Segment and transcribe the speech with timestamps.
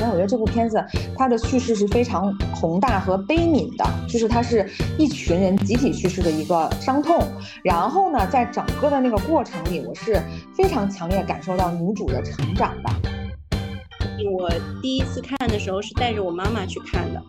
[0.00, 0.82] 但我觉得这部片子
[1.14, 7.22] 它的叙事是非常宏大和悲悯的，就是它是一群人集体叙事的一个伤痛。
[7.62, 10.20] 然后呢，在整个的那个过程里，我是
[10.56, 12.90] 非常强烈感受到女主的成长的。
[14.32, 14.50] 我
[14.82, 17.22] 第一次看的时候是带着我妈妈去看的。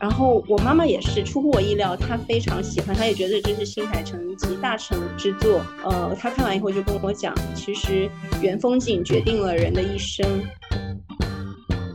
[0.00, 5.60] 然后我妈妈也是出乎我意料，她非常喜欢，她也觉得这是新海诚集大成之作。
[5.84, 8.10] 呃，她看完以后就跟我讲，其实
[8.40, 10.42] 原风景决定了人的一生。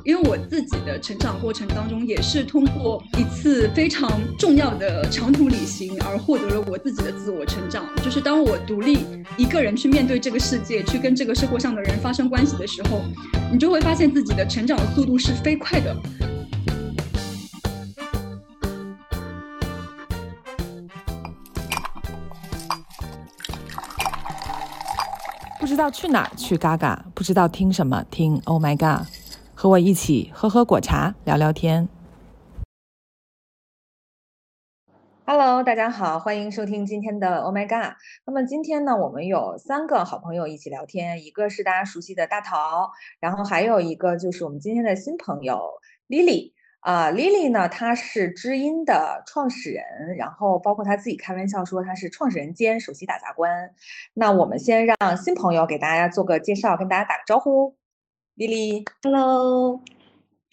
[0.05, 7.83] 因为我自己的成长过程当中，也是通过一次非常重要的长途旅行而获得了我自己的自我成长。
[8.03, 8.99] 就是当我独立
[9.35, 13.01] 一个人去面对这个世界，去跟这个社会上的人发生关系的时候，
[13.51, 15.97] 你就会发现自己的成长的速度是飞快的。
[25.59, 29.07] 不知道去哪儿去嘎嘎，不知道听什么听 Oh my God，
[29.65, 31.89] 和我一起喝喝果茶，聊聊天。
[35.25, 37.95] Hello，大家好，欢迎收听今天的 Oh my God。
[38.27, 45.59] 那么今天呢，我们有三个好朋友一起聊天，一个是大家熟悉的大桃，然后还有一个就是我们今天的新朋友
[46.09, 46.53] Lily。
[46.81, 49.83] 啊，Lily 呢，她是知音的创始人，
[50.15, 53.73] 然后包括她自己开玩笑说她是创始人兼首席打杂官。
[54.13, 57.75] 那我们先让新朋友给大家做个介绍，跟大家打个招呼。
[58.37, 59.79] Lily，Hello，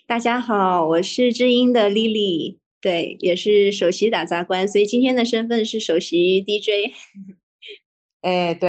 [0.07, 6.95] 大家好，我是知音的 Lily，对，也是首席打杂官，所以今天的身份是首席 DJ。
[8.23, 8.69] 哎，对，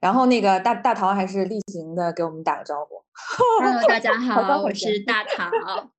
[0.00, 3.04] 然后那个大大桃还是例行的给我们打个招呼。
[3.38, 5.50] Hello，大家好，我是大唐。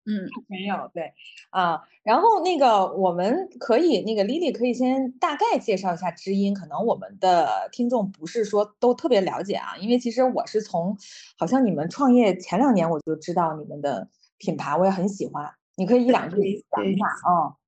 [0.05, 1.11] 嗯， 没有对
[1.51, 10.97] 啊，然后那个我们可以那个 Lily 可以先大概介绍一下知音，可能我们的听众不是说都特别了解啊，因为其实我是从
[11.37, 17.59] 好像你们创业前两年我就知道你们的品牌，我也很喜欢，你可以一两句讲一下啊。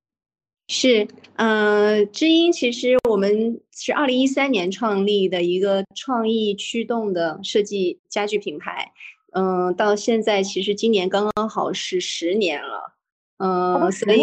[0.70, 1.06] 是，
[1.36, 8.90] 呃，知音其实我们是二零一三年创立的一个创意驱动的设计家具品牌，
[9.32, 12.94] 嗯，到现在其实今年刚刚好是十年了，
[13.38, 14.20] 嗯，所以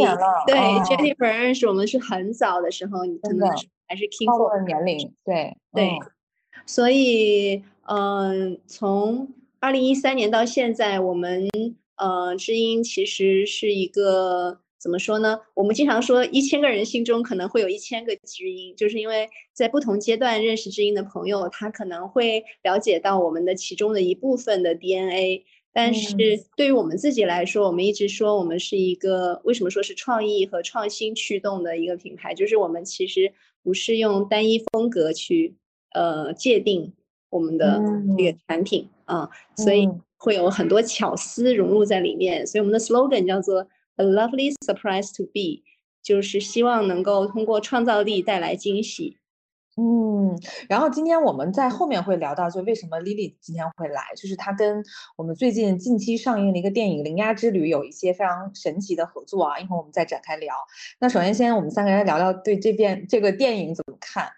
[0.46, 3.48] 对 Jennifer 认识我们是很早的时候，你可能
[3.86, 5.98] 还是 King f o r 的年龄，对对，
[6.66, 9.28] 所以嗯，从
[9.60, 11.48] 二零一三年到现在，我们
[11.96, 14.60] 呃知音其实是一个。
[14.78, 15.40] 怎么说呢？
[15.54, 25.44] 我们经常说，一千个人心中可能会有一千个知音，就是因为在不同阶段认识知音的朋友，他可能会了解到我们的其中的一部分的 DNA。
[25.72, 26.16] 但是
[26.56, 33.32] 对于我们自己来说，我们一直说我们是一个为什么说是创意和创新驱动的一个品牌，就是我们其实
[33.64, 35.56] 不是用单一风格去
[35.92, 36.92] 呃界定
[37.30, 37.82] 我们的
[38.16, 42.46] 这个产品啊，所以会有很多巧思融入在里面。
[42.46, 43.66] 所以我们的 slogan 叫做。
[43.98, 45.64] A lovely surprise to be，
[46.02, 49.18] 就是希望能够通过创造力带来惊喜。
[49.76, 50.36] 嗯，
[50.68, 54.82] 然后今天我们在后面会聊到，就为什么 Lily 今天会来，就是她跟
[55.16, 60.54] 我们最近近期上映的一个电影《灵鸭之旅》有一些非常神奇的合作啊，一会儿我们再展开聊。
[61.00, 64.28] 那首先先我们三个人聊聊对这边这个电影怎么看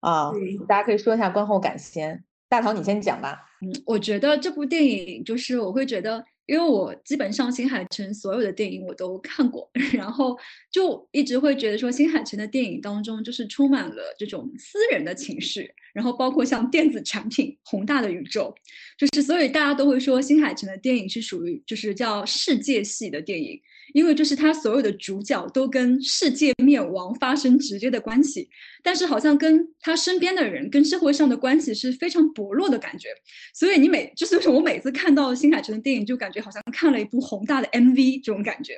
[0.00, 0.32] 啊？
[0.66, 2.24] 大家可以说一下观后感先。
[2.48, 3.40] 大桃你先讲吧。
[3.60, 6.24] 嗯，我觉得这部电影就是我会觉得。
[6.46, 10.36] 因为我基本上新海诚所有的电影我都看过， 然后
[10.70, 18.54] 就一直会觉得说新海诚的电影当中就是充满了这种私人的情绪，然后包括像电子产品、宏大的宇宙，
[18.98, 23.60] 就是所以大家都会说新海诚的电影是属于就是叫世界系的电影。
[23.92, 28.48] 因为就是他所有的主角都跟世界灭亡发生直接的关系，
[28.82, 33.08] 但是好像跟他身边的人、跟社会上的关系是非常薄弱的感觉。
[33.54, 38.74] 所以你每就是我每次看到新海诚的电影，就感觉好像看了一部宏大的 MV 这种感觉。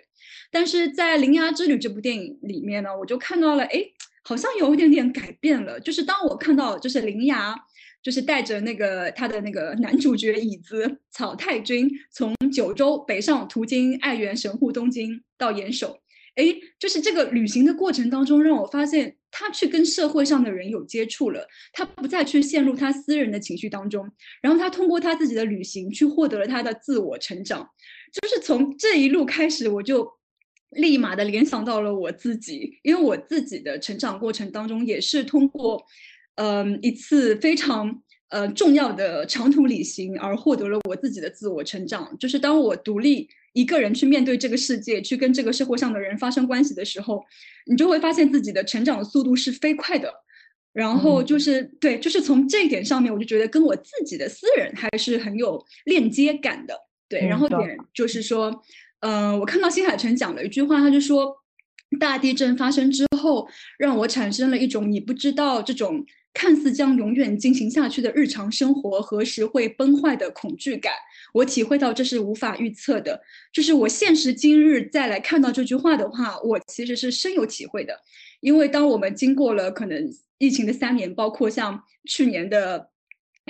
[0.51, 3.83] 但是在《铃芽之旅》这部电影里面呢，我就看到了，哎，
[4.23, 5.81] 好像有一点点改变了。
[5.81, 7.55] 就是当我看到就是铃芽。
[8.05, 15.99] 就是带着那个他的那个男主角椅子草太君从九州北上，途经爱媛、神户、东京到岩手。
[16.35, 16.45] 哎，
[16.79, 24.07] 就是这个旅行的过程当中，让我发现他去跟社会上的人有接触了，他不再去陷入他私人的情绪当中，
[24.43, 27.67] 然后他通过他自己的旅行去获得了他的自我成长。
[28.13, 30.07] 就是从这一路开始，我就
[30.71, 35.83] 立马的联想到了我自己，因为我自己的成长过程当中也是通过。
[36.37, 42.17] 嗯，一次非常呃重要的长途旅行，而获得了我自己的自我成长。
[42.19, 47.25] 就是当我独立一个人去面对这个世界，去跟这个社会上的人发生关系的时候，
[47.67, 50.13] 你就会发现自己的成长的速度是飞快的。
[50.73, 56.75] 然后就是对，就是从这一点上面，我就觉得跟我自己的私人还是很有链接感的。
[57.09, 58.61] 对，然后点就是说，
[58.99, 61.33] 嗯，我看到新海诚讲了一句话，他就说，
[62.01, 63.49] 大地震发生之后，
[63.79, 66.05] 让我产生了一种你不知道这种
[66.35, 70.93] 看似将永远进行下去的日常生活何时会崩坏的恐惧感。
[71.33, 73.23] 我体会到这是无法预测的，
[73.53, 77.97] 就是我现实今日再来看到这句话的话，我其实是深有体会的。
[78.41, 82.91] 因为当我们经过了可能疫情的三年，包括像去年的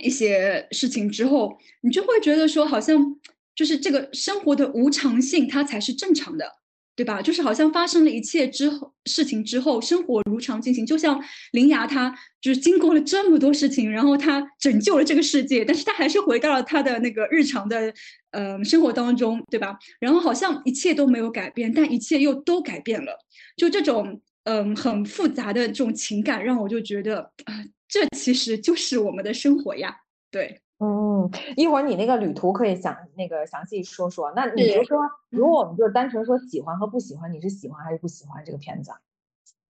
[0.03, 3.17] 一些事情之后，你就会觉得说，好像
[3.55, 6.51] 就是这个生活的无常性，它才是正常的。
[6.97, 7.21] 对吧？
[7.21, 10.87] 就是好像发生了一切之后事情之后，生活如常进行。
[10.87, 11.21] 就像
[11.53, 17.93] 林芽，他就是经过了这么多事情，然后他拯救了这个世界，但是他还是回到了他的那个日常的
[18.31, 19.77] 呃生活当中，对吧？
[19.99, 23.19] 然后好像一切都没有改变，但一切又都改变了。
[23.57, 29.95] 就这种嗯很复杂的这种情感，让我就觉得啊，这其实就是我们的生活呀。
[30.31, 30.61] 对。
[30.85, 34.31] 嗯，一会儿你那个旅途可以详那个详细说说。
[34.37, 34.99] 那你就说，
[35.31, 38.93] 如果我们就单纯说喜欢和不喜欢，你是喜欢还是不喜欢这个片子？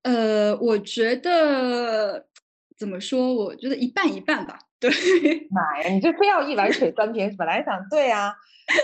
[0.03, 2.27] 呃，我觉得
[2.77, 3.33] 怎么说？
[3.33, 4.59] 我觉得一半一半吧。
[4.81, 4.91] 对，
[5.51, 7.37] 妈呀，你这非要一碗水端平？
[7.37, 8.35] 本来想对呀。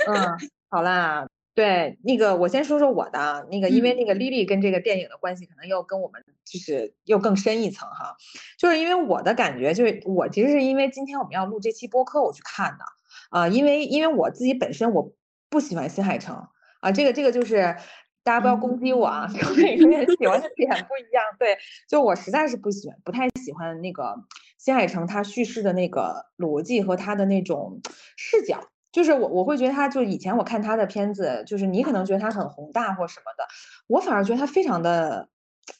[0.08, 0.38] 嗯，
[0.70, 1.26] 好啦。
[1.52, 8.16] 对，那个我先说说我的那个，因为那个 Lily 跟这个电影的关系可能又跟我们就是又更深一层哈，
[8.56, 12.84] 就是因为我的感觉就是我其实是因为今天我们要录这期播客我去看的
[13.30, 15.12] 啊，因为因为我自己本身我
[15.50, 16.46] 不喜欢新海诚
[16.80, 17.76] 啊，这个这个就是
[18.22, 21.58] 大家不要攻击我啊， 每个人喜欢的点不一样，对，
[21.88, 24.14] 就我实在是不喜欢不太喜欢那个
[24.56, 27.80] 新海诚他叙事的那个逻辑和他的那种
[28.16, 28.68] 视角。
[28.92, 33.44] 就是我，我会觉得他，就以前我看他的片子，就是你可能觉得他很宏大或什么的，
[33.86, 35.28] 我反而觉得他非常的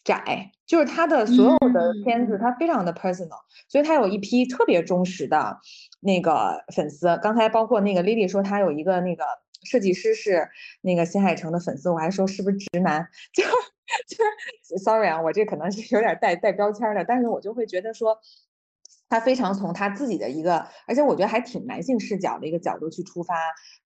[0.05, 0.53] 窄。
[0.67, 5.59] 就是他的所有的片子，他非常的 personal，所以他有一批特别忠实的
[5.99, 7.19] 那个粉丝。
[7.21, 9.25] 刚才包括那个 Lily 说他有一个那个
[9.65, 10.49] 设计师是
[10.81, 13.09] 那个新海诚的粉丝，我还说是不是直男？
[13.35, 13.43] 就
[14.69, 18.21] 就 sorry 啊，我这可能是有点带带标签的，但是我就会觉得说。
[19.11, 23.35] 他非常从他自己的一个，而且我觉得还挺男性视角的一个角度去出发，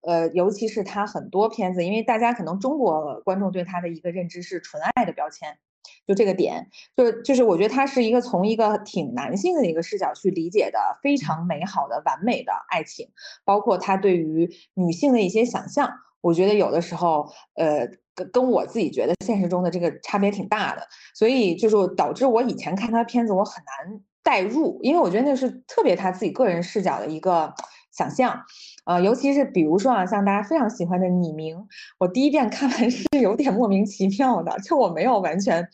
[0.01, 5.59] 呃，尤其是他很多片子，因为大家可能中国观众对他的一个认知是纯爱的标签，
[6.07, 13.07] 就这个点，就是就是我觉得他是一个从一个挺男性的一个视角去理解的非常美好的完美的爱情，
[13.45, 15.87] 包括他对于女性的一些想象，
[16.21, 20.81] 我觉得有的时候，呃，跟跟我自己觉得现实中的这个差别挺大的，
[21.13, 24.01] 所以就是导致我以前看他片子我很难。
[24.23, 27.53] 代入，因为我觉得那是特别他自己个人视角的一个
[27.91, 28.41] 想象，
[28.85, 31.57] 呃，尤其是比如说啊，像大家非常喜欢的匿名，
[31.99, 35.67] 我第一遍看完是有点莫名其妙的，就我没有完全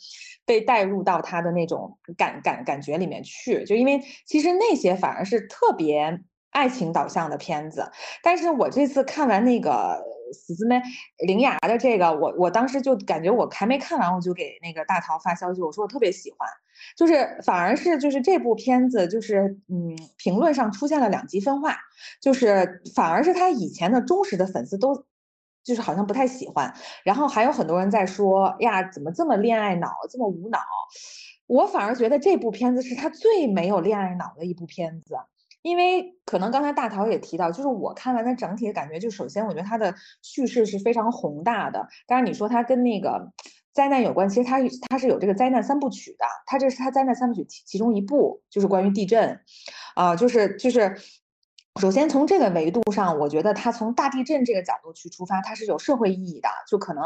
[0.45, 6.19] 被带入到他的那种感感感觉里面去，就因为其实那些反而是特别
[6.57, 7.91] 爱情导向的片子，
[8.23, 10.03] 但是我这次看完那个。
[10.33, 10.81] 死姊妹
[11.19, 16.49] 灵牙的这个，我我当时就感觉我还没看完，我就给那个大桃发消息，我说我特别喜欢，
[16.97, 21.77] 就是反而是就是这部片子就是嗯评论上出现了两极分化，
[22.19, 25.05] 就是反而是他以前的忠实的粉丝都
[25.63, 26.73] 就是好像不太喜欢，
[27.05, 30.59] 然后还有很多人在说呀怎么这么恋爱脑这么无脑，
[31.47, 35.15] 我反而觉得这部片子是他最没有恋爱脑的一部片子。
[35.67, 41.87] 因为可能刚才大陶也提到，就是我看完它整体的感觉，就首先我觉得它的叙事是非常宏大的。
[42.07, 43.31] 当然你说它跟那个
[43.73, 44.57] 灾难有关，其实它
[44.89, 49.39] 它是有这个灾难三部曲的，它这是它灾难三部曲其其中一部，就是关于地震，
[49.95, 50.97] 啊，就是就是。
[51.79, 56.49] 首先从这个维度上，我觉得它从大地震这个角度去出发，它是有社会意义的。
[56.67, 57.03] 就可能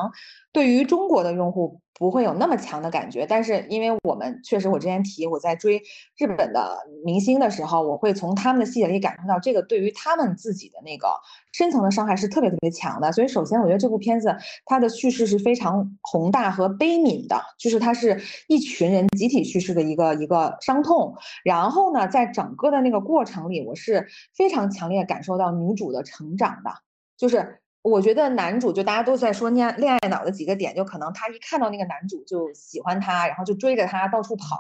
[0.54, 5.82] 对于中国的用户不会有那么强的感觉，但是因为我们确实，我之前提我在追
[6.18, 11.08] 日本的明星的时候，我会从他们的细节里感受到这个对于他们自己的那个
[11.52, 13.12] 深层的伤害是特别特别强的。
[13.12, 14.36] 所以首先我觉得这部片子
[14.66, 21.14] 它的叙事是非常宏大和悲悯的，就是它是一群人集体叙事的一个一个伤痛。
[21.44, 24.61] 然后呢，在整个的那个过程里，我是非常。
[24.70, 26.72] 强烈感受到女主的成长的，
[27.18, 34.60] 就是我觉得男主就大家都在说恋恋爱脑的几个点，就可能他一看到那个男主就喜欢他，然后就追着他到处跑。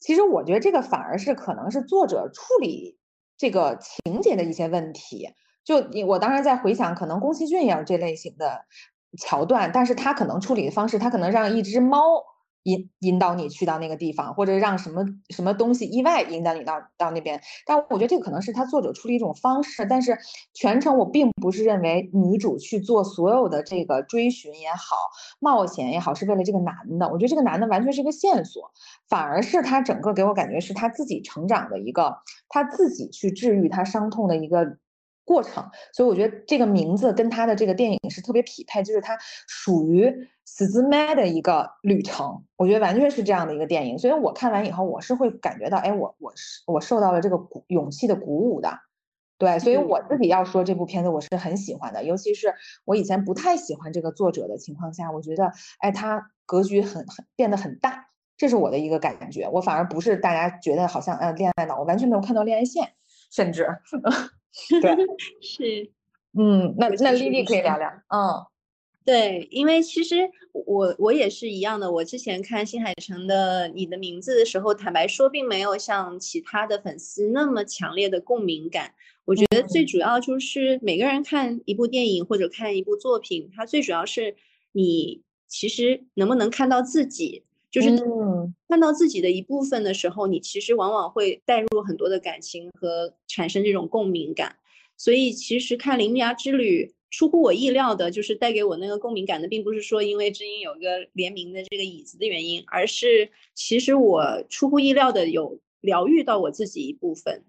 [0.00, 2.96] 其实我觉得这个反而是可能是作者处理
[3.36, 5.28] 这个情节的一些问题。
[5.64, 8.64] 就我当时在回想，可能宫崎骏也有这类型的
[9.18, 12.00] 桥段，但是他可能处理的方式，他可能让一只猫。
[12.68, 17.40] 引引导你去到那个地方，或者让什么什么东西意外引导你到到那边。
[17.64, 19.86] 但我觉得这个可能是他作者出了一种方式。
[19.88, 20.18] 但是
[20.52, 24.96] 全程我并不是认为女主去做所有的这个追寻也好、
[25.40, 27.08] 冒险也好，是为了这个男的。
[27.08, 28.70] 我觉得这个男的完全是一个线索，
[29.08, 34.76] 反而是他整个给我感觉是他自己成长的一个，他自己去治愈他伤痛的一个
[35.28, 39.14] 过程，所以我觉得这个名字跟他的这个电影是特别匹配，就是它
[39.46, 40.10] 属于
[40.46, 43.98] 死字麦的一个旅程，我觉得完全是这样的一个电影。
[43.98, 48.70] 所以我看完以后，我是会感觉到，哎，我我是我受到了这个鼓勇气的鼓舞的，
[49.36, 52.54] 对，所以我自己要说这部片子我是很喜欢的，尤其是
[52.86, 58.06] 我以前不太喜欢这个作者的情况下，我觉得，哎，他格局很很变得很大，
[58.38, 59.46] 这是我的一个感觉。
[59.52, 62.94] 我反而不是大家觉得好像呃恋爱脑，我完全没有看到恋爱线，
[63.30, 63.68] 甚至。
[64.80, 64.96] 对，
[65.40, 65.90] 是，
[66.38, 68.46] 嗯，那那丽丽可以聊聊，嗯，
[69.04, 78.94] 对，因为其实我我也是一样的，我之前看新海诚的《你的名字》的时候，坦白说，并没有像其他的粉丝那么强烈的共鸣感。
[79.24, 84.36] 我觉得最主要就是每个人看一部电影或者看一部作品，它最主要是
[84.72, 87.44] 你其实能不能看到自己。
[87.70, 87.88] 就是
[88.68, 94.56] 看到自己的一部分的时候，你其实往往会带入很多的感情和产生这种共鸣感。
[94.96, 107.44] 所以其实看《铃芽之旅》，出乎我意料的，就是带给我那个共鸣感的，并不是说因为知音有一个联名的这个椅子的原因，而是其实我出乎意料的有疗愈到我自己一部分。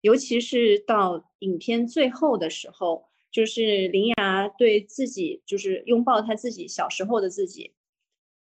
[0.00, 7.72] 尤其是到影片最后的时候，就是林芽对自己，就是拥抱他自己小时候的自己。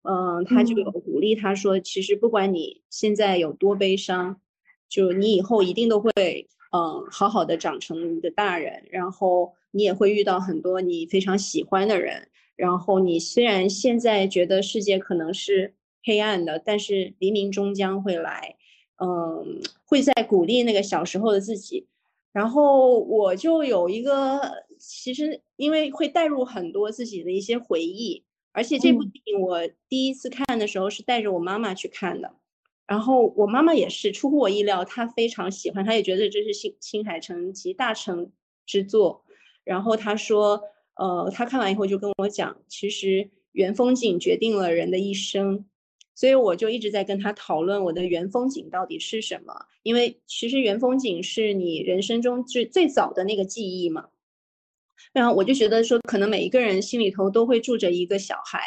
[0.03, 4.41] 嗯，他就有鼓励他说，其实不管你现在有多悲伤，
[4.89, 6.12] 就你以后一定都会
[6.72, 18.57] 嗯好好的长成一个大人，然后你也会遇到很多你非常喜欢的人，然后你虽然现在觉得世界可能是黑暗的，但是黎明终将会来，
[18.98, 21.88] 嗯，会在鼓励那个小时候的自己，
[22.33, 28.25] 然后我就有一个，其实因为会带入很多自己的一些回忆。
[28.53, 32.36] 而且这部电影我第一次看的时候是带着我妈妈去看的，
[32.86, 38.31] 然后我妈妈也是出乎我意料，她非常喜欢，她也觉得这是新新海诚集大成
[38.65, 39.25] 之作。
[39.63, 40.62] 然后她说，
[40.95, 45.65] 呃，她看完以后就跟我讲，其实原风景决定了人的一生，
[46.13, 54.10] 所以我就一直在跟她讨论我的原风景到底是什么，因为其实原风景是你人生中最最早的那个记忆嘛。
[55.13, 58.60] 然后我就觉得说，可能每一个人心里头都会住着一个小孩，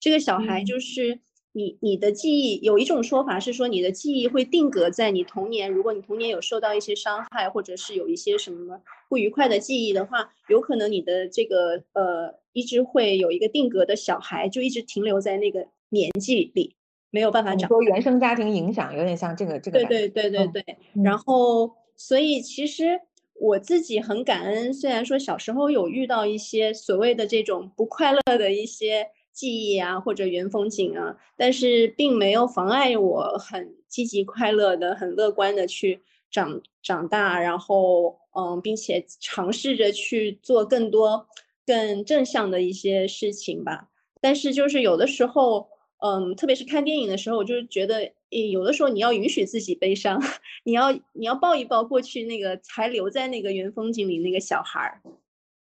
[0.00, 1.20] 这个小孩就是
[1.52, 5.70] 你，你的记忆有一种说法是说，你的记忆会定格在你童年。
[5.70, 16.74] 如果你童年有受到一些伤害，或者是有一些什么不愉快的记忆的话，有可能你的这个呃，一直会有一个定格的小孩，就一直停留在那个年纪里，
[17.10, 17.68] 没有办法长。
[17.68, 19.78] 说原生家庭影响有点像这个这个。
[19.84, 20.76] 对对对对对。
[21.04, 23.00] 然后，所以其实。
[23.34, 36.00] 我自己很感恩，虽然说小时候有遇到一些所谓的这种不快乐的一些记忆啊，或者原风景啊，但是并没有妨碍我很积极快乐的、很乐观的去
[36.30, 41.26] 长长大，然后嗯，并且尝试着去做更多
[41.66, 43.88] 更正向的一些事情吧。
[44.20, 45.68] 但是就是有的时候。
[46.06, 48.12] 嗯，特别是看电影的时候，我就是觉得，
[48.50, 50.20] 有的时候你要允许自己悲伤，
[50.64, 55.00] 你要你要抱一抱过去那个还留在那个原风景里那个小孩儿，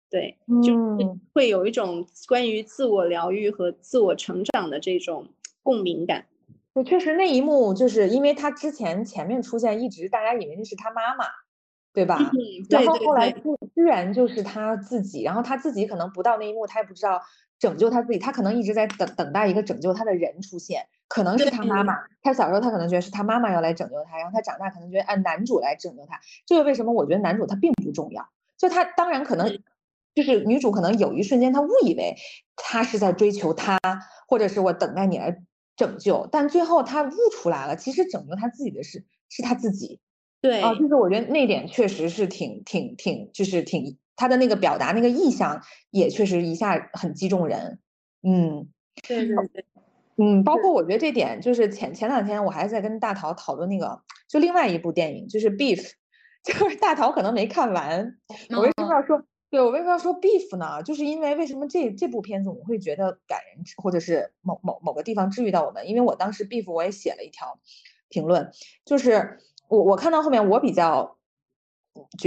[0.10, 0.74] 对，就
[1.34, 5.28] 会有一种关于自我疗愈和自我成长的这种
[5.62, 6.26] 共鸣感。
[6.74, 11.26] 对，确实那一幕就是因为他之前前面出现，一直大家以为那是他妈妈，
[11.94, 12.18] 对吧？
[12.72, 13.42] 然后后来居
[13.76, 17.22] 居然就是他自己，然后他自己可能不到那一幕，他也不知道。
[17.64, 21.98] 拯救他自己，他可能一直在等等待一个拯救他的人出现，可能是他妈妈。
[22.22, 26.20] 他小时候他可能觉得是他妈妈要来拯救他，然后他长大可能觉得按男主来拯救他。
[26.46, 26.92] 这个为什么？
[26.92, 28.28] 我觉得男主他并不重要。
[28.58, 29.58] 就他当然可能
[30.14, 32.18] 就是女主可能有一瞬间他误以为
[32.58, 33.80] 他是在追求他，
[34.28, 35.42] 或者是我等待你来
[35.78, 40.02] 拯救，但最后他悟出来了，其实拯救他自己的是是他自己。
[40.42, 43.98] 对啊，就是我觉得那点确实是挺挺挺，就是挺。
[44.16, 47.80] 他的那个表达那个意向也确实一下很击中人，
[48.22, 48.68] 嗯，
[49.08, 49.66] 对对对，
[50.18, 55.82] 嗯，包括我觉得这点就是前前两天我还在跟大陶讨论那个，就另外一部电影就是《Beef》，
[56.44, 58.18] 就是大陶可能没看完。
[58.52, 59.24] 我为什么要说？
[59.50, 60.82] 对我为什么要说《Beef》呢？
[60.84, 65.88] 就是因为为什么这这部片子我会觉得感人，或者是某某某个地方治愈到我们？
[65.88, 67.60] 因为我当时《Beef》我也写了一条
[68.10, 68.52] 评论，
[68.86, 71.18] 就是我我看到后面我比较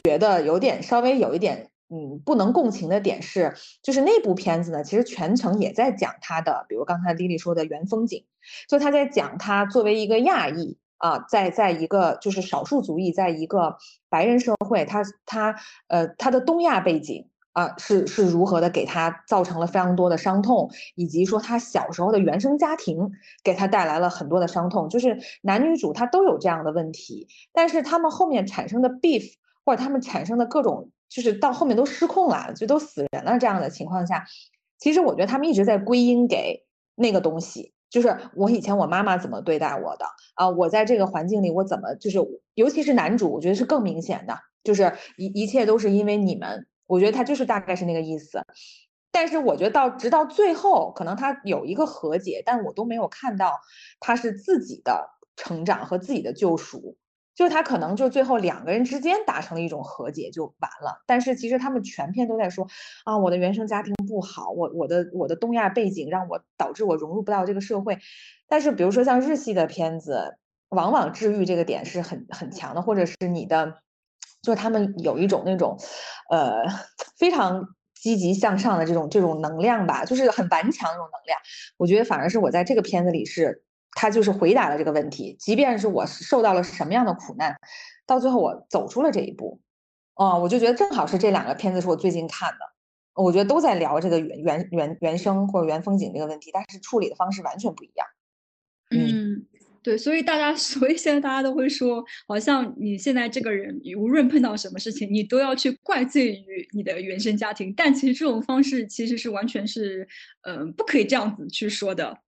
[0.04, 1.70] 觉得有点稍微有一点。
[1.88, 8.24] 嗯，不能共情的点是，就是那部片子呢，其实全程也在讲他的，比如刚才丽丽说的原风景，
[8.68, 13.76] 就他在讲他作为一个亚裔啊，在在一个就是少数族裔，在一个
[14.08, 15.54] 白人社会，他他
[15.86, 23.12] 呃他的东亚背景啊是是如何的给他造成了非常多的伤痛，以及说他小时候的原生家庭
[23.44, 30.90] 给他带来了很多的伤痛，就是男女主他都有这样的问题，但是他们后面产生的 beef 或者他们产生的各种。
[31.08, 34.24] 就是到后面都失控了，就都死人了这样的情况下，
[34.78, 42.18] 其实我觉得他们一直在归因给那个东西，就是我以前我妈妈怎么对待我的啊，我在这个环境里我怎么就是，
[42.54, 48.42] 尤其是男主，我觉得是更明显的，就是一一切都是因为你们，我觉得他就是大概是那个意思。
[49.12, 53.60] 但是我觉得到直到最后，可能他有一个和解，但我都没有看到
[53.98, 56.98] 他是自己的成长和自己的救赎，
[57.36, 61.04] 就是他可能就最后两个人之间达成了一种和解就完了。
[61.06, 62.66] 但是其实他们全篇都在说
[63.04, 67.98] 啊，我的原生家庭不好，我我的我的东亚背景让我导致我融入不到这个社会。
[68.48, 70.38] 但是比如说像日系的片子，
[70.70, 73.82] 往往治愈这个点是很很强的，或者是你的，
[74.42, 75.78] 就是他们有一种那种，
[76.30, 76.64] 呃，
[77.18, 77.68] 非常。
[77.98, 81.40] 积极向上的这种这种能量吧，就是很顽强那种能量。
[81.76, 83.64] 我觉得反而是我在这个片子里是，
[83.96, 85.34] 他就是回答了这个问题。
[85.40, 87.56] 即便是我受到了什么样的苦难，
[88.06, 89.60] 到最后我走出了这一步。
[90.14, 92.58] 哦，我就觉得正好是这两个片子是我最近看的，
[93.22, 98.06] 我觉得都在聊这个原原原原生或者原风景这个问题，但是处理的方式完全不一样。
[98.90, 99.46] 嗯。
[99.82, 107.72] 对，所以大家， 所以现在大家都会说，好像你现在这个人，无论碰到什么事情，你都要去怪罪于你的原生家庭。
[107.76, 110.08] 但其实这种方式其实是完全是，
[110.42, 112.18] 嗯，不可以这样子去说的。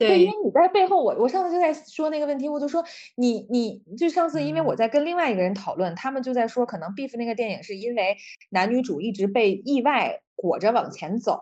[0.00, 2.84] 对，因为你在背后，我我上次就在说那个问题，我就说
[3.16, 8.16] 你你就上次，因为我在跟另外一个人讨论，他们就在说，可能 Beef 那个电影是因为
[8.48, 11.40] 男女主一直被意外裹着往前走。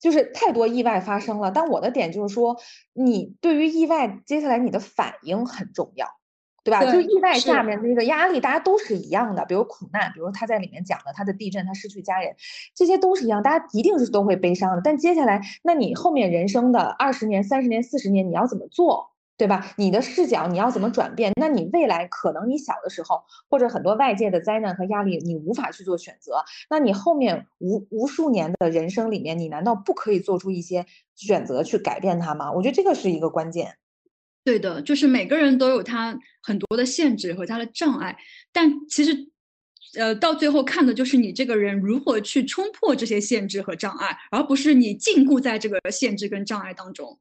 [0.00, 2.56] 就是太多意外发生了，但我的点就是说，
[2.94, 6.06] 你对于意外接下来你的反应很重要，
[6.78, 6.92] 对吧？
[6.92, 9.44] 就意外下面那个压力，大家都是一样的。
[9.44, 12.36] 比如苦难，比如他在里面讲的他的地震，他失去家人，
[12.74, 14.80] 这些都是一样，大家一定是都会悲伤的。
[14.82, 19.10] 但接下来，那你后面人生的二十年、三十年、四十年，你要怎么做？
[19.36, 19.72] 对吧？
[19.76, 21.32] 你的视角你要怎么转变？
[21.40, 26.44] 那你未来可能你小的时候或者很多外界的灾难和压力，你无法去做选择。
[26.68, 30.84] 那你后面无无数年的人生里面，你难道不可以做出一些
[31.16, 32.52] 选择去改变它吗？
[32.52, 33.76] 我觉得这个是一个关键。
[34.44, 38.16] 对的，就是每个人都有他很多的限制和他的障碍，
[38.52, 39.14] 但其实，
[39.98, 47.18] 呃，到最后看的就是你这个人如何去冲破这些限制和障碍，而不是你禁锢在这个限制跟障碍当中。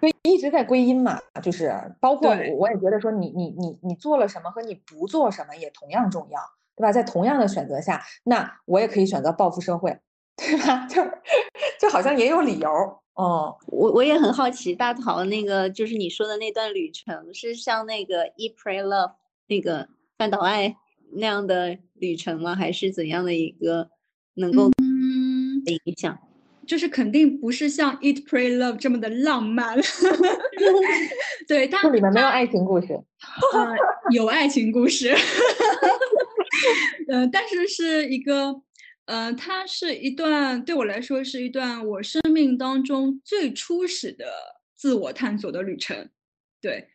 [0.00, 6.40] 所以一直在归因嘛，就是包括我也觉得说你你你你做了什么和你不做什么也同样重要，
[6.74, 6.90] 对吧？
[6.90, 9.98] 在同样的选择下，那我也可以选择报复社会，
[10.36, 10.86] 对吧？
[10.86, 11.02] 就
[11.78, 12.68] 就好像也有理由。
[13.16, 19.12] 哦，我我也很好奇，大桃那个就是你说的那段旅程，是像那个 Eat Pray Love
[19.48, 20.76] 那个半岛爱
[21.12, 22.54] 那样的旅程吗？
[22.54, 23.88] 还是怎样的一个
[24.34, 24.70] 能够
[25.84, 26.18] 影响？
[26.66, 29.78] 就是肯定不是像 Eat Pray Love 这么的浪漫，
[31.46, 32.88] 对，它里面没有爱情故事，
[33.54, 33.74] 呃，
[34.10, 35.14] 有爱情故事，
[37.08, 38.60] 嗯， 但是是一个，
[39.06, 44.26] 呃，它是一段对我来说是一段我生命当中最初始的
[44.76, 46.08] 自我探索的旅程，
[46.60, 46.86] 对，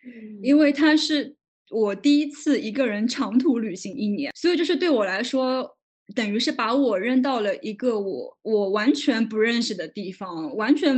[0.42, 1.36] 因为它是
[1.70, 5.78] 我第一次一个人长途旅行一年，所以就是对我来说。
[6.14, 10.94] 等于是把我扔到了一个我我完全不认识的地方，完全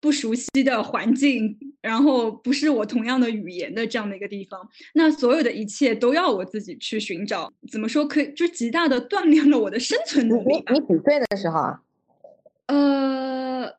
[0.00, 4.60] 不熟悉的环境，然后不是我同样的语言的这样的一个地方。
[4.94, 7.52] 那所有的一切都要我自己去寻找。
[7.70, 8.06] 怎么说？
[8.06, 10.64] 可以就极大的锻炼了我的生存能力。
[10.72, 11.80] 你几岁的时候啊？
[12.66, 13.74] 呃，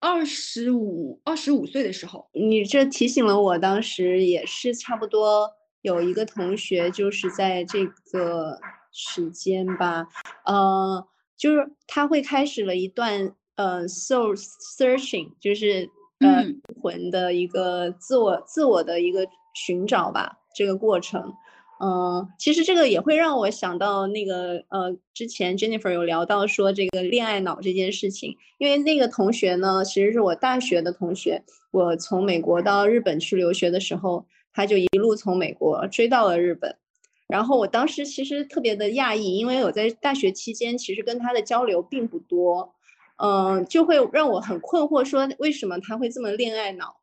[0.00, 2.28] 二十五，二十五岁的时候。
[2.32, 5.50] 你这提醒了我，当时也是差不多
[5.82, 8.58] 有一个同学就是在这个。
[8.90, 10.08] 时间吧，
[10.44, 14.36] 呃，就是他会开始了一段呃，soul
[14.78, 15.90] searching，就是
[16.20, 16.44] 呃
[16.80, 21.34] 魂的一个自我自我的一个寻找吧，这个过程，
[21.80, 31.42] 嗯，其实这个也会让我想到那个呃，之前 Jennifer 有聊到说这个恋爱脑这件事情，因为那个同学呢，其实是我大学的同学，
[31.72, 36.76] 我从美国到日本去留学的时候，他就一路从美国追到了日本。
[37.26, 42.72] 然后我当时其实特别的讶异，因为我在大学期间其实跟他的交流并不多，
[43.18, 46.96] 嗯，就会让我很困惑，说为什么他会这么恋爱脑？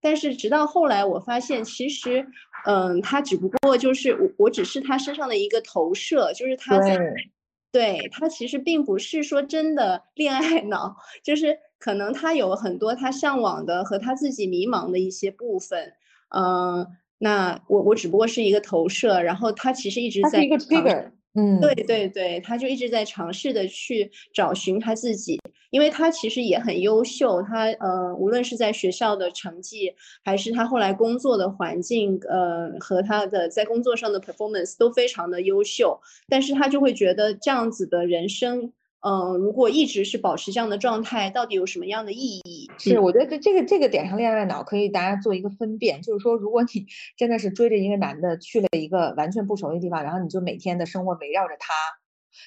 [0.00, 2.26] 但是直到后来我发现，其实，
[2.66, 6.98] 嗯，他只不过就是我，我只是他身上的一个投射，就是他在，
[7.70, 15.92] 对他其实并不是说真的恋爱脑，就是可能他有很多他向往的和他自己迷茫的一些部分，
[16.36, 16.86] 嗯。
[17.24, 25.40] 那我我只不过是一个投射，然后他其实一直在一个 trigger，嗯，对对对，他就一直在尝试的去找寻他自己，
[25.72, 29.90] 因为他其实也很优秀，他呃无论是在学校的成绩，
[30.22, 38.72] 还是他后来工作的环境，呃和他的在工作上的 performance 都非常的优秀，但是他就会觉得这样子的人生。
[39.04, 42.70] 嗯，如果一直是保持这样的状态，到底有什么样的意义？
[42.78, 51.74] 是，我觉得这这个这个点上，恋爱脑可以大家做一个分辨，就是说，如果你真的是追着一个男的去了一个完全不熟的地方，然后你就每天的生活围绕着他，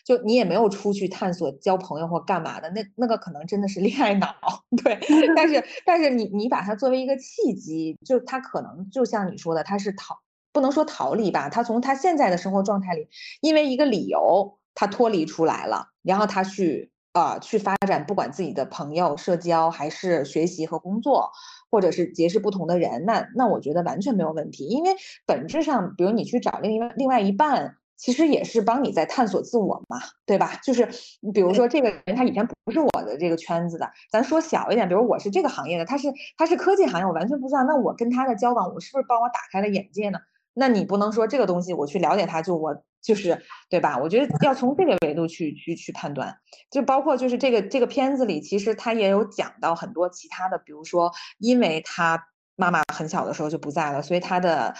[0.05, 4.33] 就你也没有出去探索、交朋友或干嘛的，那那个可能真的是恋爱脑。
[4.81, 4.97] 对，
[5.35, 10.17] 但是但是你你把它作为一个契机，就他可能就像你说的，他是逃，
[10.53, 13.09] 不能说逃离吧，他从他现在的生活状态里，
[13.41, 14.57] 因为一个理由。
[14.77, 21.31] 他脱离出来了，然后他去呃去发展，不管自己的朋友、社交，还是学习和工作，
[21.71, 24.65] 或者是结识不同的人，那那我觉得完全没有问题。
[24.65, 24.93] 因为
[25.25, 30.59] 本质上，比如你去找另外另外一半，其实也是帮你在探索自我嘛，对吧？
[30.63, 30.87] 就是
[31.33, 40.19] 比如说这个人他以前不是我的这个圈子的，咱说小一点，比如我是这个行业的，他是他是科技行业，我完全不知道，那我跟他的交往，我是不是帮我打开了眼界呢？
[40.53, 42.83] 那你不能说这个东西我去了解他，就我。
[43.05, 43.99] 就是对吧？
[43.99, 46.35] 我觉得要从这个维度去去去判断，
[46.71, 52.19] 就包括就是这个这个片子里，其实他也有讲到很多其他的，比如说，因为他
[52.55, 54.73] 妈妈很小的时候就不在了，所以他的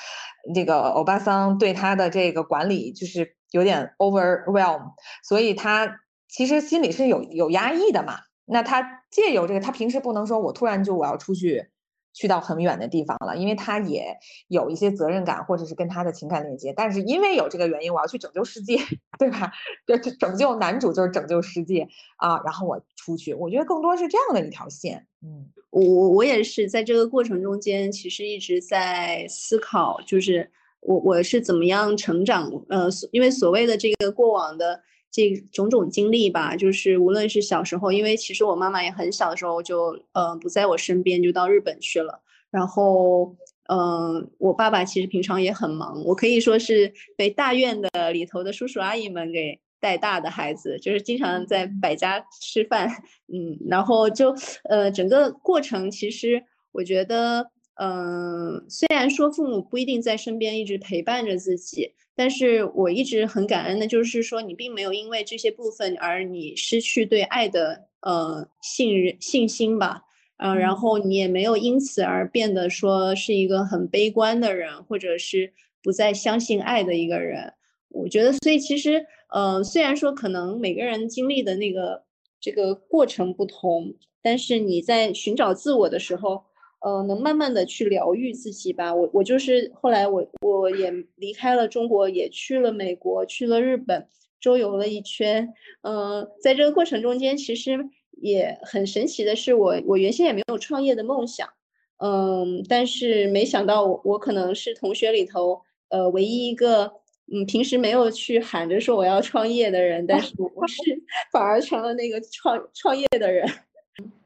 [0.54, 8.20] 这个欧巴桑对他的这个管理就是有点 overwhelm，所以他其实心里是有有压抑的嘛。
[8.46, 11.72] 那他借由这个，他平时不能说我突然就我要出去。
[12.16, 16.74] 去到很远的地方了，因为他也有一些责任感，或者是跟他的情感链接。
[16.76, 18.78] 但是因为有这个原因，我要去拯救世界，
[19.20, 19.52] 对吧？
[19.86, 22.42] 就拯救男主就是拯救世界啊。
[22.46, 25.06] 然后我出去，我觉得更多是这样的一条线。
[25.22, 30.50] 嗯，我我我也是在这个过程中间，其实一直在思考，就是
[30.80, 32.50] 我我是怎么样成长。
[32.70, 34.82] 呃，因为所谓的这个过往的。
[35.16, 42.22] 这种种经历吧，就是无论是小时候，因为其实我妈妈也很小的时候就，呃，不在我身边，就到日本去了。
[42.52, 43.34] 然后，
[43.70, 52.90] 嗯，我爸爸其实平常也很忙，我可以说是被大院的里头的叔叔阿姨们给带大的孩子，就是经常在百家吃饭，
[53.34, 61.94] 嗯，然后就，呃，整个过程其实我觉得，嗯，虽然说父母不一定在身边一直陪伴着自己。
[62.18, 70.02] 但是我一直很感恩的，就是说你并没有因为这些部分而你失去对爱的呃信任信心吧，
[70.38, 75.52] 嗯，然后你也没有因此而变得说是一个很悲观的人，或者是
[75.84, 77.54] 不再相信爱的一个人。
[77.90, 82.06] 我觉得，所以其实呃，虽然说可能每个人经历的那个
[82.40, 86.46] 这个过程不同，但是你在寻找自我的时候。
[86.82, 88.94] 呃，能慢慢的去疗愈自己吧。
[88.94, 94.08] 我我就是后来我我也离开了中国，也去了美国，去了日本，
[94.40, 95.52] 周游了一圈。
[95.82, 97.80] 嗯，在这个过程中间，其实
[98.12, 101.50] 也很神奇的是，我我原先也没有创业的梦想。
[101.98, 106.92] 嗯，但是没想到我我可能是同学里头呃唯一一个
[107.34, 110.84] 嗯平时没有去喊着说我要创业的人，但是 我是
[111.32, 113.50] 反而成了那个创创业的人。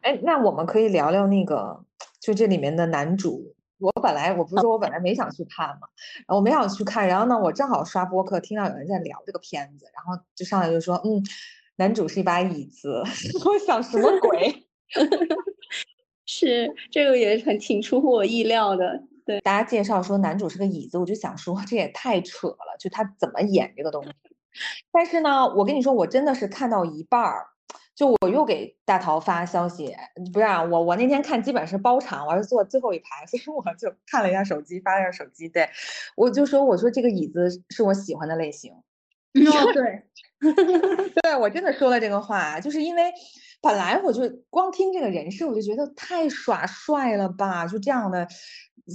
[0.01, 1.85] 哎，那我们可以聊聊那个。
[2.19, 11.23] 就这里面的男主，我本来我不是说我本来没想去看嘛，然后我没想去看，然后呢，我正好刷播客听到有人在聊这个片子，然后就上来就说，嗯，
[11.77, 13.01] 男主是一把椅子，
[13.45, 14.67] 我想什么鬼？
[16.25, 19.01] 是这个也很挺出乎我意料的。
[19.25, 24.11] 对，大家介绍说男主是个椅子，我就想说这也太扯了，就他怎么演这个东西？
[24.91, 27.47] 但是呢，我跟你说，我真的是看到一半儿。
[27.99, 29.93] 就我又给大桃发消息，
[30.31, 35.49] 不是我，我那天看基本是包场，我是坐最后一排，所以我就看了一下手机，发了下手机。
[35.49, 35.69] 对，
[36.15, 38.71] 我就说，我说这个椅子是我喜欢的类型。
[39.35, 40.01] 哦，对，
[41.23, 43.11] 对我真的说了这个话，就是因为
[43.61, 48.25] 本来我就光听这个人设，我就觉得太耍帅了吧，就这样的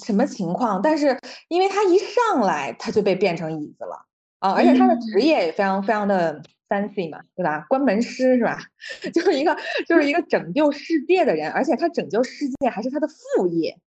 [0.02, 0.80] 什么情况？
[0.80, 4.06] 但是因为他一上来他就被变成椅子了
[4.38, 6.40] 啊，而且他的职业也非常非常的。
[6.68, 7.66] Fancy 嘛，对吧？
[7.68, 8.58] 关门师是吧？
[9.12, 13.78] 就是一个就是一个拯救世界的人，而且他拯救世界还是他的副业，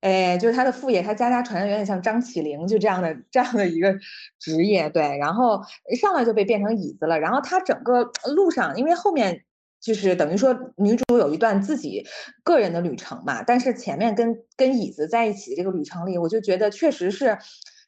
[0.00, 3.98] 哎，就是他的副业，他家家传的有点像张起灵就这样的这样的一个
[4.38, 5.16] 职业，对。
[5.18, 5.62] 然后
[6.00, 9.44] 上来就被变成椅子了，然后他整个路上，因为后面
[9.80, 12.06] 就是等于说女主有一段自己
[12.44, 17.38] 个人的旅程嘛，但是前面跟跟椅子在一起这个旅程里，我就觉得确实是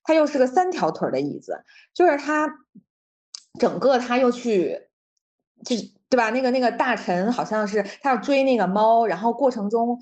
[0.02, 2.48] 他又是个三条腿的椅子，就是他。
[3.58, 4.78] 整个他又去，
[5.64, 5.76] 就
[6.08, 6.30] 对吧？
[6.30, 9.98] 那个那个大臣好像是他要追那个猫，然后过程中，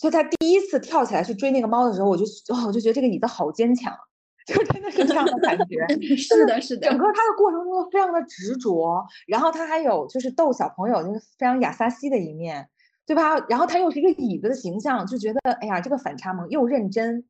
[0.00, 3.92] 就他第一次跳起来去追那个猫的时候，我就哦，我就觉得这个椅子好坚强，
[4.46, 5.86] 就真的是这样的感觉。
[6.16, 6.88] 是的，是的。
[6.88, 12.68] 整个他的过程中非常的执着，然后他还有就是逗小朋友那个非常雅萨西的一面，
[13.06, 13.38] 对吧？
[13.48, 17.24] 然后他又是一个椅子的形象，就觉得哎呀，这个反差萌又认真，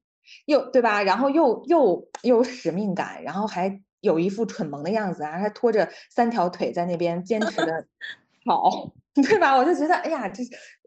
[0.46, 1.02] 又对吧？
[1.02, 7.84] 然后又又又有使命感，然后还有一副蠢萌的样子，然后还拖着三条腿在那边坚持的
[8.44, 9.56] 跑， 对吧？
[9.56, 10.44] 我就觉得哎呀，这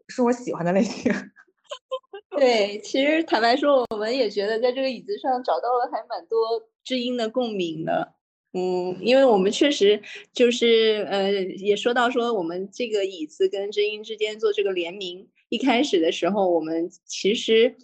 [0.08, 1.12] 是我喜欢的类型。
[2.38, 6.38] 对，其实坦白说，我们也觉得在这个椅子上找到了还蛮多
[6.84, 8.14] 知音的共鸣的。
[8.52, 10.00] 嗯，因为我们确实
[10.32, 17.74] 就是呃，也说到说我们这个椅子跟知音之间做这个联名，一开始的时候我们其实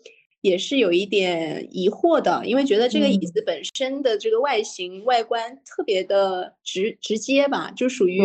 [0.45, 8.21] 也是有一点疑惑的，因为觉得这个椅子本身的这个外形外观特别的直直接吧，就属于。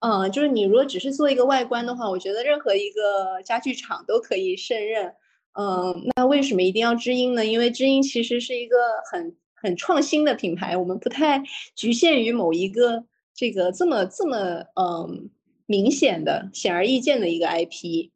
[0.00, 5.14] 嗯，就是你如果只是做一个外观的话，我觉得任何一个家具厂都可以胜任。
[5.56, 7.46] 嗯，那为什么一定要知音呢？
[7.46, 8.76] 因为知音其实是一个
[9.12, 11.40] 很很创新的品牌，我们不太
[11.76, 13.04] 局限于某一个
[13.36, 15.30] 这个这么这么嗯
[15.66, 18.10] 明显的、显而易见的一个 IP。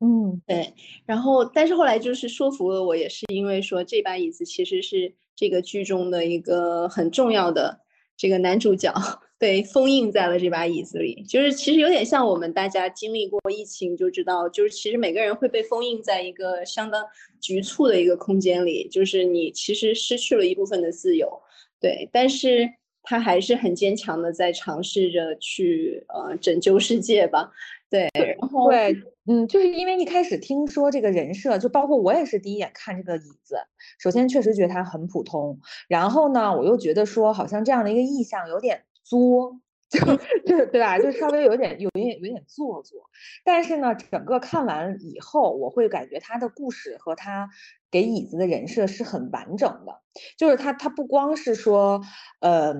[0.00, 0.72] 嗯，对。
[1.06, 7.80] 然后，但是后来就是说服了我，也是因为说这把椅子其实是这个剧中的一个很重要的
[8.16, 8.92] 这个男主角。
[9.40, 17.02] 对，封印在了这把椅子里，就是其实有点像我们大家经历过疫情就知道，就是其实每个人会被封印在一个相当
[17.40, 21.40] 局促的一个空间里，就是你其实失去了一部分的自由。
[21.80, 22.68] 对，但是
[23.02, 27.50] 他还是很坚强的在尝试着去呃拯救世界吧。
[27.88, 28.94] 对，然后对，
[29.30, 33.56] 嗯，就是因为一开始听说这个人设，就包括我也是第一眼看这个椅子，
[34.00, 38.82] 首先确实觉得它很普通，然后呢，我又觉得说好像这样的一个意象有点。
[39.02, 39.56] 作，
[39.90, 39.98] 就
[40.46, 40.98] 就对吧？
[40.98, 43.00] 就稍微有点有点有点做作，
[43.44, 47.48] 但是呢，整个看完以后，我会感觉他的故事和他
[47.90, 50.00] 给椅子的人设是很完整的。
[50.36, 52.00] 就是他他不光是说，
[52.40, 52.74] 呃，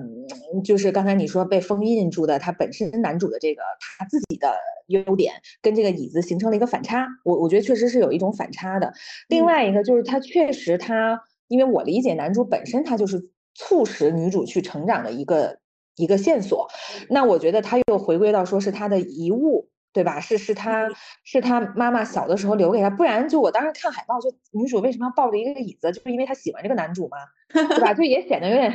[0.63, 3.61] 就是刚才你说被封印住的，他本身男主的这个
[3.97, 4.53] 他自己的
[4.87, 7.07] 优点跟这个椅子形成了一个反差。
[7.23, 8.93] 我我觉得确实是有一种反差的。
[9.29, 15.59] 另外一个就是他确实他，因为我理解男主本身他就是促使女主去成长的一个。
[15.97, 16.69] 一个线索，
[17.09, 20.19] 那我觉得他又回归到说是他的遗物，对吧？
[20.19, 20.89] 是是他
[21.23, 25.91] 是他妈妈小的时候留给他，不然就我当时看海报，就女主为什么要抱着一个椅子？
[25.91, 27.17] 就是因为她喜欢这个男主嘛，
[27.51, 27.93] 对吧？
[27.93, 28.71] 就也显得有点，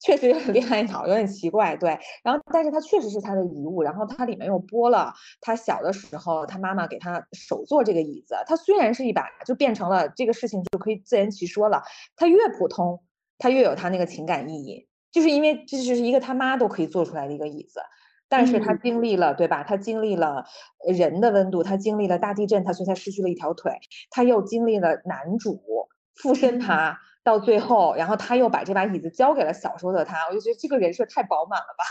[0.00, 1.96] 确实有点恋爱脑，有点奇怪，对。
[2.24, 11.82] 然后，但是他确实是他的遗物，然后它里面又播了他小的时候他妈妈给他手做这个椅子，它虽然是一把，就变成了这个事情就可以自圆其说了。
[12.16, 13.00] 它越普通，
[13.38, 14.88] 它越有它那个情感意义。
[15.12, 17.80] 就是因为这就是一个他妈都可以做出来的一个椅子，
[18.30, 19.62] 但是他经历了，对吧？
[19.62, 20.46] 他经历了
[20.88, 23.72] 人的温度，他经历了大地震，他所以他失去了一条腿，
[24.10, 25.60] 他又经历了男主
[26.14, 31.84] 附身他，到最后，然后他又把这把椅子交给了小时候的他，我就觉得这个人设太饱满了吧。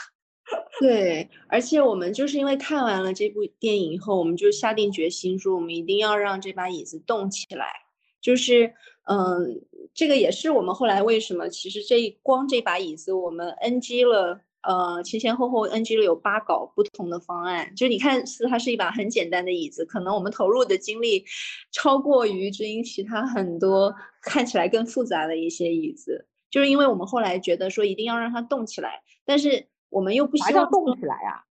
[0.81, 7.67] 对，而且我们就是因为看完了这部电影以后，我们就下定决心说，我们一定要让这把椅子动起来，
[8.21, 8.73] 就是。
[9.11, 17.73] 嗯，这个也是我们后来为什么，其实这光这把椅子我们 NG 了，呃，前前后后 NG 了有八稿不同的方案。
[17.75, 21.23] 就是你看似它是一把很简单的椅子，可能我们投入的精力
[21.71, 26.25] 超过于知音其他很多看起来更复杂的一些椅子。
[26.51, 31.45] 就是因为我们后来觉得说一定要让它动起来，但是我们又不希望动起来啊，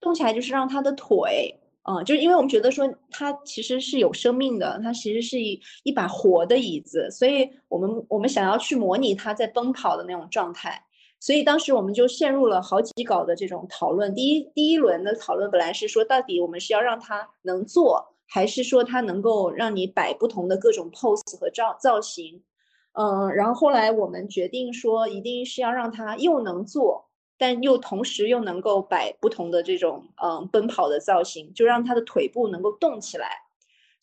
[0.00, 1.60] 动起来就是让它的腿。
[1.86, 10.82] 嗯，就是因为我们觉得说它其实是有生命的，它其实是一一把活的椅子，所以我们我们想要去模拟它在奔跑的那种状态，
[11.24, 14.14] 所以当时我们就陷入了好几稿的这种讨论。
[14.14, 22.42] 第一第一轮的讨论本来是说，到底我们是要让它能坐，还是说它能够让你摆不同的各种 pose 和造造型？
[22.92, 27.06] 嗯，然后后来我们决定说，一定是要让它又能坐。
[27.38, 33.28] 但又同时又能够摆不同的这种嗯奔跑的造型，就让他的腿部能够动起来，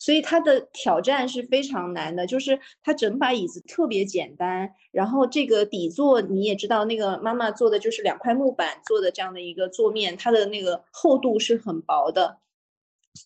[0.02, 2.26] 所以它的挑战是非常难的。
[2.26, 12.38] 就是它整把椅子特别简单，然后这个底座你也知道，那个妈妈做的就是两块木板做的这样的一个座面，它的那个厚度是很薄的。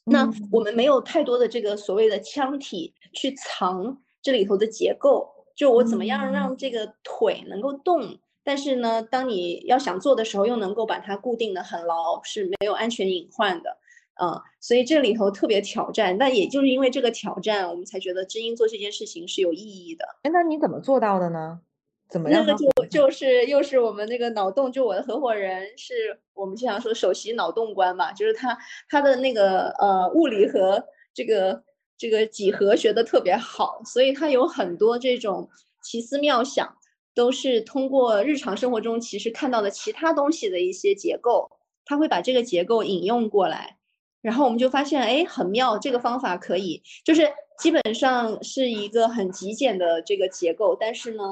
[0.05, 8.19] 那我们没有太多的这个所谓的腔体去藏这里头的结构，就我怎么样让这个腿能够动。
[8.45, 13.79] 但是呢，当你要想做的时候，又能够把它固定的很牢，是没有安全隐患的，
[14.21, 16.17] 嗯，所以这里头特别挑战。
[16.17, 20.05] 但也就是因为这个挑战，我们才觉得知音做这件事情是有意义的。
[20.23, 21.61] 哎，那你怎么做到的呢？
[22.09, 22.45] 怎么样？
[22.47, 28.57] 那个就就是又是我们那个脑洞，就我的合伙人是我们经常说首席脑洞官嘛，就是他
[28.89, 31.63] 他的那个呃物理和这个
[31.99, 35.49] 这个几何学的特别好，所以他有很多这种
[35.83, 36.77] 奇思妙想。
[37.17, 41.51] 都是通过日常生活中其实看到的其他东西的一些结构，
[41.87, 43.79] 他会把这个结构引用过来，
[44.23, 51.23] 然后我们就发现，哎，很妙，这个方法可以，就是基本上是一个很极简的这个结构，但是呢，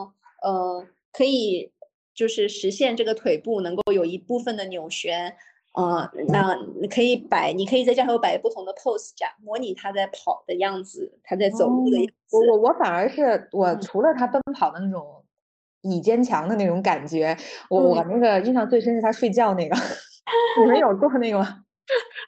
[0.42, 1.72] 呃，可以
[2.14, 5.36] 就是实现这个腿部能够有一部分的扭旋。
[5.74, 12.36] 呃，那你可以摆，你可以在家头摆不同的 pose，假模拟他在跑的样子，他在走路的样子。
[12.36, 15.24] 我我我反而是我除了他奔跑的那种
[15.82, 17.36] 倚坚强的那种感觉，
[17.68, 19.76] 我我那个印象最深是他睡觉那个。
[20.62, 21.63] 你们有做那个吗？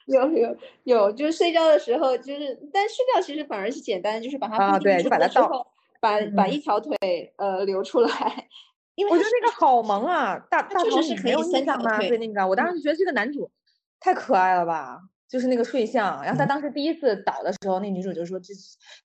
[0.07, 5.67] 有有有，就是睡觉的时候，就是但睡觉其实反而是简单，就是把它啊对，就把它倒，
[6.01, 6.95] 把把一条腿
[7.37, 8.47] 呃留出来。
[8.95, 11.99] 因为我觉得那个好萌啊，大大头是没有印象吗？
[11.99, 13.51] 对那个，我当时觉得这个男主
[13.99, 16.23] 太可爱了吧，就是那个睡相。
[16.23, 18.53] 然后他当时第一次倒的时候，那女主就说这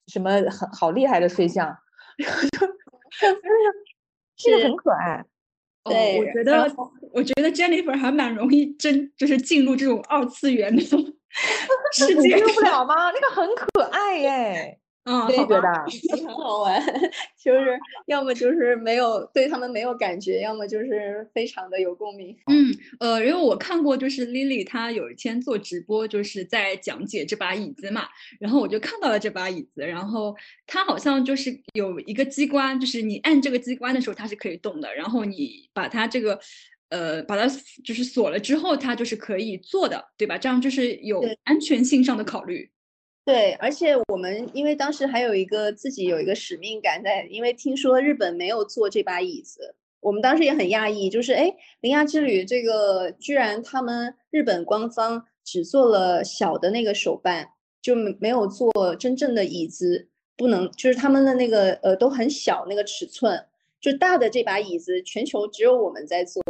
[0.07, 1.67] 什么很好厉害的睡相，
[2.17, 2.67] 然后就
[4.37, 5.25] 这个很可爱。
[5.85, 6.75] 对，我觉得
[7.12, 10.81] 我觉得 Jennifer 还蛮容易真就是进入这种二次元的
[11.92, 13.11] 世界，受不了吗？
[13.11, 14.79] 那个很可爱耶。
[15.05, 15.61] 嗯，觉得
[16.17, 16.81] 很好玩，
[17.43, 22.37] 就是要么就是没有对他们没有感觉，要么就是非常的有共鸣。
[22.47, 28.07] 嗯，呃，因为我看过，就是 Lily 她有一天做直播，就是在讲解这把椅子嘛，
[28.38, 30.37] 然后我就看到了这把椅子，然后
[30.67, 36.38] 它好像就是有一个机关，就是你按这个机关的时候它是可以动的，然后你把它这个
[36.91, 37.53] 呃把它
[37.85, 40.38] 就是锁了之后，它就是可以坐的，对吧？
[40.38, 42.71] 这样就是有安全性上的考虑。
[43.25, 57.49] 对，而且我们因为当时还有一个自己有一个使命感在，因为听说日本没有做这把椅子，我们当时也很讶异，就是哎，铃芽之旅这个居然他们日本官方只做了小的那个手办，
[57.81, 63.47] 就没没有做真正的椅子，不能就是他们的那个呃都很小那个尺寸，
[63.81, 66.43] 就大的这把椅子全球只有我们在做，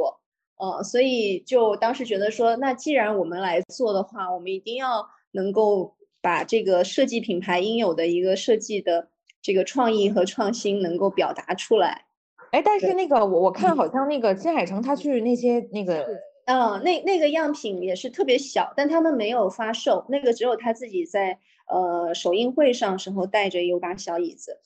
[0.57, 5.95] 呃，所以就当时觉得说，那既然我们来做的话，我们一定要能够。
[6.23, 9.09] 把这个设计品牌应有的一个设计的
[9.43, 12.07] 这个创意和创新能够表达出来，
[12.53, 16.07] 哎，但是那个我我看好像那个金海城他去那些那个，
[16.47, 24.61] 嗯，那那个样品也是特别小，但他们没有发售，那个只有他自己在呃首映会上时候带着有把小椅子。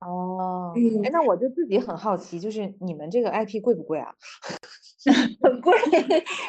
[0.00, 0.72] 哦，
[1.04, 4.14] 哎，那我就自己很好奇，就是你们这个 IP 贵不贵啊？
[5.42, 5.72] 很贵，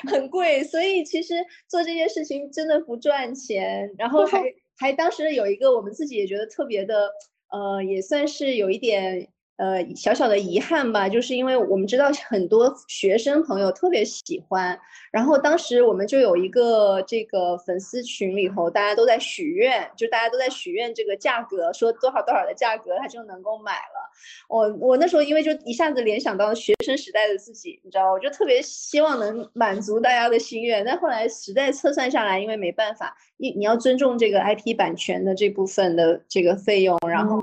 [0.08, 1.34] 很贵，所以其实
[1.68, 3.90] 做这件事情真的不赚钱。
[3.98, 4.44] 然后还
[4.78, 7.10] 还当时有一个我们自己也觉得特别的，
[7.52, 9.33] 呃，也算是有一点。
[9.58, 14.78] 呃，小小的遗憾吧，就是因为我们知道很多学生朋友特别喜欢，
[15.12, 24.12] 然后当时我们就有一个这个粉丝群里头，大家都在许愿，就大家都在许愿这个价格，说多少多少的价格他就能够买了。
[24.48, 30.84] 我我那时候因为就一下子联想到学生时代的自己，你知道，我就特别希望能满足大家的心愿。
[30.84, 37.40] 但后来实在测算下来，因为没办法，你你要尊重这个 IP 版权的这部分的这个费用，然后。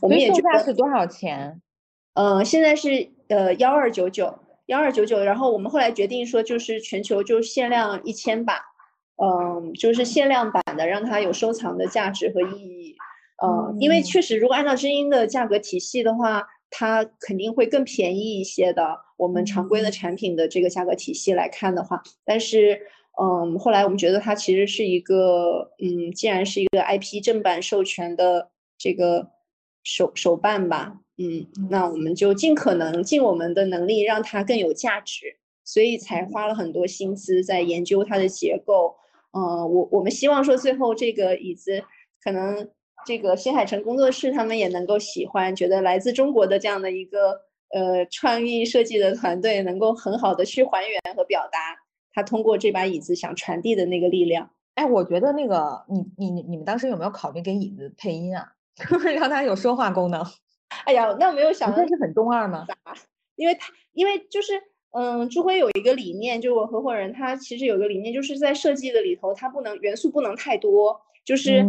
[0.00, 1.60] 我们也售价是多少钱？
[2.14, 4.34] 呃，现在是呃幺二九九，
[4.66, 5.22] 幺二九九。
[5.22, 8.54] 然后我们后来决定说，就是全球就限量一千把，
[9.22, 12.96] 嗯，就是限量版的，让它有收藏的价值和意义。
[13.42, 18.98] 呃，因为确实，如果按照知音的价格体系的话，它肯定会更便宜一些的。
[19.18, 22.80] 我们常规的产品的这个价格体系来看的话，但是，
[23.20, 29.35] 嗯，后来我们觉得它其实是一个，嗯，既然是一个 IP 正版授权的这个。
[29.86, 38.96] 手手办吧，嗯，那我们就尽可能尽我们的能力让它更有价值，所以才花了很多心思在研究它的结构。
[39.30, 39.40] 嗯，
[39.72, 41.84] 我我们希望说最后这个椅子，
[42.20, 42.68] 可能
[43.06, 47.40] 这个新海诚工作室他们也能够喜欢，觉得来自中国的这样的一个
[47.72, 51.58] 呃创意设计的团队能够很好的去还原和表达
[52.12, 54.50] 他通过这把椅子想传递的那个力量。
[54.74, 58.52] 哎，我觉得那个你你你你们当时有没有考虑给椅子配音啊？
[59.18, 60.24] 让它有说话功能。
[60.84, 62.66] 哎呀，那我没有想到是很中二吗？
[63.36, 64.60] 因为他，因为就是，
[64.92, 71.62] 嗯，朱辉有一个理念，就我合伙人他其实有个理念，就是在设计的里头，它不能元素不能太多，就是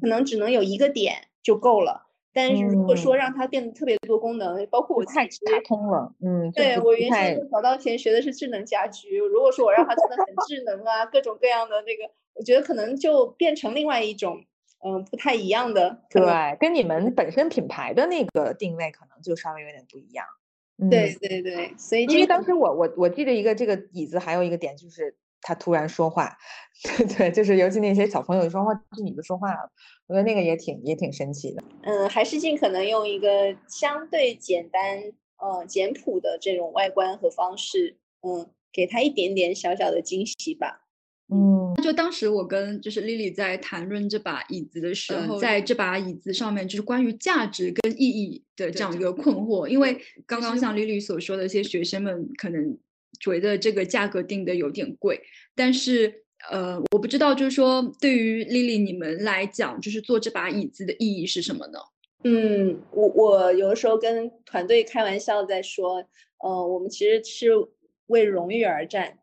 [0.00, 2.04] 可能只能有一个点就够了。
[2.32, 5.32] 但是如果说让它变得特别多功能，包括我太卡
[5.64, 14.44] 通了，嗯，对我原先早稻田学的是智能家居，如果说我让它真的很智能啊，各种各样的那个，我觉得可能就变成另外一种。
[14.84, 16.22] 嗯，不太一样的，对，
[16.60, 20.24] 跟你们本身品牌的那个定位可能就稍微有点不一样。
[20.88, 26.36] 对对对，所以因为当时我我我记得一个这个椅子还有一个点就是他突然说话，
[26.84, 29.68] 对 对，就是尤其那些小朋友说话是椅子说话了，
[30.06, 31.62] 我觉得那个也挺也挺神奇的。
[31.82, 35.02] 嗯，还是尽可能用一个相对简单
[35.38, 40.84] 呃简朴的这种外观和方式，嗯，给他一点点小小的惊喜吧。
[41.30, 52.78] 嗯，就当时我跟就是丽丽在谈论这把椅子的时候，在这把椅子上面就是关于价值跟意义的这样一个困惑，因为刚刚像丽丽所说的，一些学生们可能
[53.20, 55.20] 觉得这个价格定的有点贵，
[55.54, 61.78] 但是呃，我不知道就是说对于丽丽你们来讲，就是做这把椅子的意义是什么呢？
[62.24, 66.02] 嗯，我我有的时候跟团队开玩笑在说，
[66.38, 67.50] 呃，我们其实是
[68.06, 69.18] 为荣誉而战，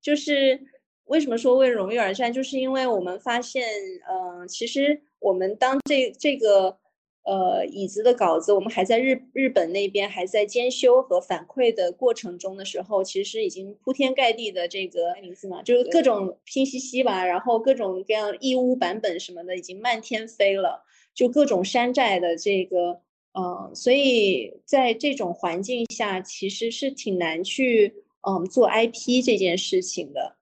[0.00, 0.60] 就是。
[1.08, 2.32] 为什么说为荣誉而战？
[2.32, 3.66] 就是因为我们发现，
[4.08, 6.78] 嗯，其实我们当这这个
[7.24, 20.84] 呃椅子的稿子，我们还在日日本那边还在监修和反馈的过程中的时候，其实已经铺天盖地的这个名字嘛，就是各种拼夕夕吧，然后各种各样义乌版本什么的已经漫天飞了，
[21.14, 23.00] 就各种山寨的这个，
[23.32, 30.37] 嗯，所以在这种环境下，其实是挺难去嗯做 IP 这件事情的。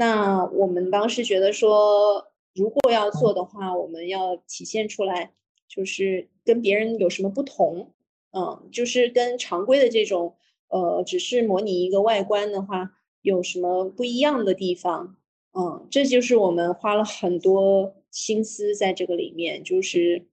[0.00, 5.34] 那我们当时觉得说，如果要做的话，我们要体现出来，
[5.68, 7.92] 就是跟别人有什么不同，
[8.32, 10.36] 嗯，就是跟常规的这种，
[10.68, 15.16] 呃，只是模拟一个外观的话，有什么不一样的地方，
[15.52, 20.24] 嗯，这就是我们花了很多心思在这个里面，就是，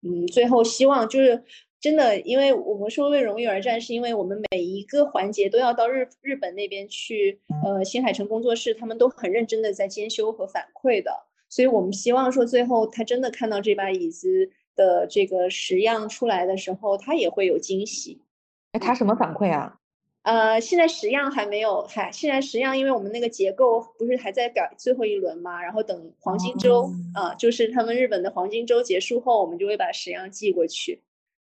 [0.00, 1.44] 嗯，最后希望就是。
[1.80, 11.10] 真的，因为我们说为荣誉而战，是因为我们每一个环节都要到日日本那边去，呃，新海诚工作室他们都很认真的在监修和反馈的，
[11.48, 18.20] 所以我们希望说最后他真的看到这把椅子的这个实样出来的时候，他也会有惊喜。
[18.72, 19.78] 哎，他什么反馈啊？
[20.22, 31.00] 呃，现在实样还没有，还现在实样，因为我们那个结构不是还在改最后一轮嘛，然后等黄金周啊，就是他们日本的黄金周结束后，我们就会把实样寄过去。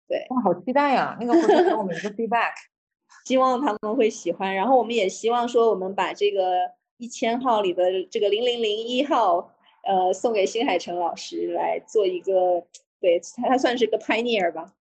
[0.10, 1.16] 对，哇，好期待呀！
[1.22, 2.52] 那个回头给我们一个 feedback，
[3.26, 4.56] 希望他们会喜欢。
[4.56, 9.52] 然后我们也希望说，我们把这个一千号里的这个零零零一号，
[9.84, 12.66] 呃，送给新海诚老师来做一个，
[13.00, 14.74] 对他算是个 pioneer 吧。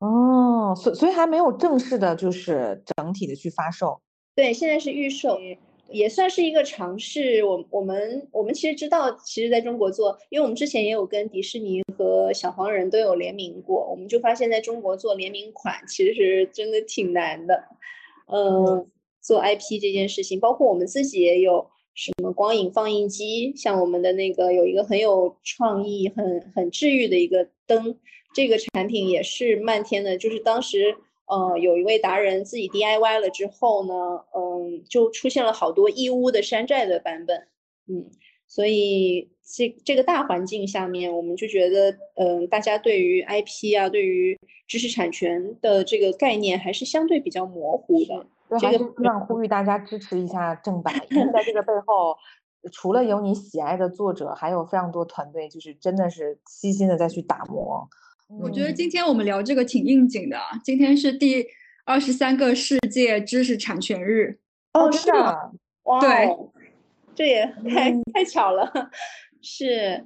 [0.00, 4.02] 哦，所所以还没有正式的，就是整体的去发售。
[4.34, 5.38] 对，现在是预售。
[5.90, 7.44] 也算是一个尝试。
[7.44, 17.64] 我我们我们其实知道，其实在中国做，因为我们之前也有跟迪士尼和小黄人都有联名过，我们就发现在中国做联名款其实真的挺难的。
[18.32, 18.86] 嗯，
[19.20, 27.96] 做 IP 这件事情，包括我们自己也有什么光影放映机，像我们的那个有一个很有创意、很很治愈的一个灯，
[28.34, 30.96] 这个产品也是漫天的，就是当时。
[31.28, 37.48] 呃，有一位达人自己 DIY 了之后呢，嗯，就出现了好多义乌的山寨的版本，
[37.88, 38.10] 嗯，
[38.46, 48.26] 所以这这个大环境下面，我们就觉得，嗯，大家对于 IP 啊，对于知识产权的这个概念还是相对比较模糊的。
[48.60, 52.16] 这个希望呼吁大家支持一下正版，因为在这个背后，
[52.70, 57.88] 除了有你喜爱的作者，还有非常多团队，就是真的是悉心的在去打磨。
[58.28, 60.36] 我觉得今天我们聊这个挺应景的。
[60.64, 61.46] 今天是第
[61.84, 64.38] 二十三个世界知识产权日。
[64.72, 65.52] 哦，是的，
[65.84, 66.28] 哇，对，
[67.14, 68.90] 这也太太巧了。
[69.40, 70.04] 是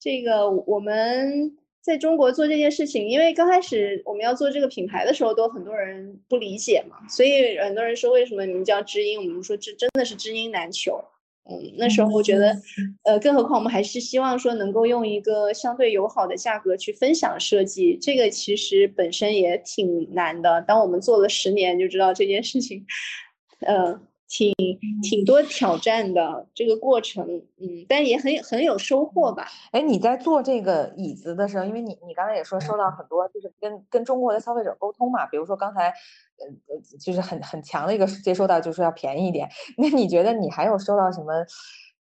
[0.00, 9.18] 这个，我们在中国做这件事情，因为刚开始我们要做这个品牌的时候，都很多人不理解嘛，所以很多人说为什么你们叫知音？
[9.18, 11.02] 我们说这真的是知音难求。
[11.50, 12.56] 嗯，那时候我觉得，
[13.02, 20.62] 呃，更何况我们还是希望说能够用一个相对友好的价格去分享设计，这个其实本身也挺难的。
[20.62, 22.84] 当我们做了十年，就知道这件事情，
[23.60, 24.00] 呃。
[24.30, 24.54] 挺
[25.02, 27.26] 挺多挑战的这个过程，
[27.58, 29.48] 嗯，但也很很有收获吧。
[29.72, 39.48] 哎，你在做这个椅子的时候，因为你你刚才也说收到很多，就是跟跟中国的消费者沟通嘛，比如说刚才，呃呃，就是很很强的一个接收到，就是要便宜一点。
[39.76, 41.44] 那你觉得你还有收到什么，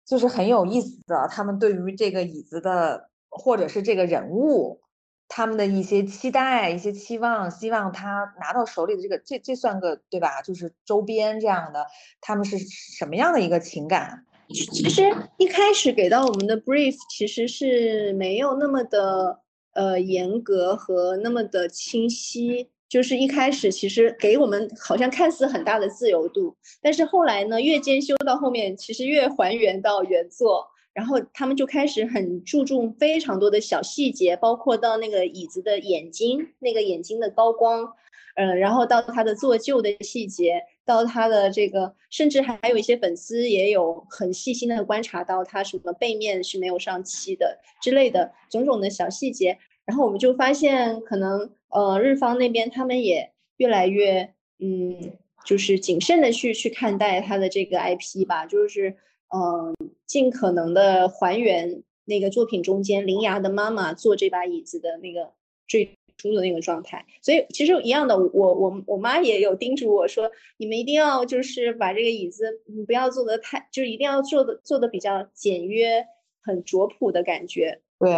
[0.05, 4.83] 就是很有意思的，他们对于这个椅子的，或者是这个人物？
[5.29, 10.41] 他们的一些期待、一些期望，希望他拿到手里的这个，这这算个对吧？
[10.43, 11.87] 就是周边这样的，
[12.21, 14.25] 他们是什么样的一个情感？
[14.49, 15.03] 其实
[15.37, 19.39] 一开始给到我们的 brief 其实是没有那么的
[19.75, 30.67] 呃严格和那么的清晰，就是一开始其实给我们好像看似很大的自由度，但是后来呢，越兼修到后面，其实越还原到原作。
[30.99, 37.93] 然后他们就开始很注重非常多的小细节，包括到那个椅子的眼睛，那个眼睛的高光，
[38.35, 49.57] 嗯，然后到它的做旧的细节，到它的这个，甚至还有一些粉丝也有很细心的观察到它什么背面是没有上漆的之类的种种的小细节。
[49.87, 55.13] 然后我们就发现，可能呃日方那边他们也越来越嗯，
[55.45, 58.97] 就是谨慎的去去看待他的这个 IP 吧，就是
[59.35, 59.75] 嗯，
[60.07, 65.33] 尽可能的还原那个作品中间林芽的妈妈坐这把椅子的那个
[65.67, 67.05] 最初的那个状态。
[67.21, 76.07] 所以其实一样的，我我我妈也有叮嘱我说，你们一定要就是把这个椅子，你不要做的太，就是一定要做的做的比较简约，
[76.43, 77.81] 很拙朴的感觉。
[77.99, 78.11] 对，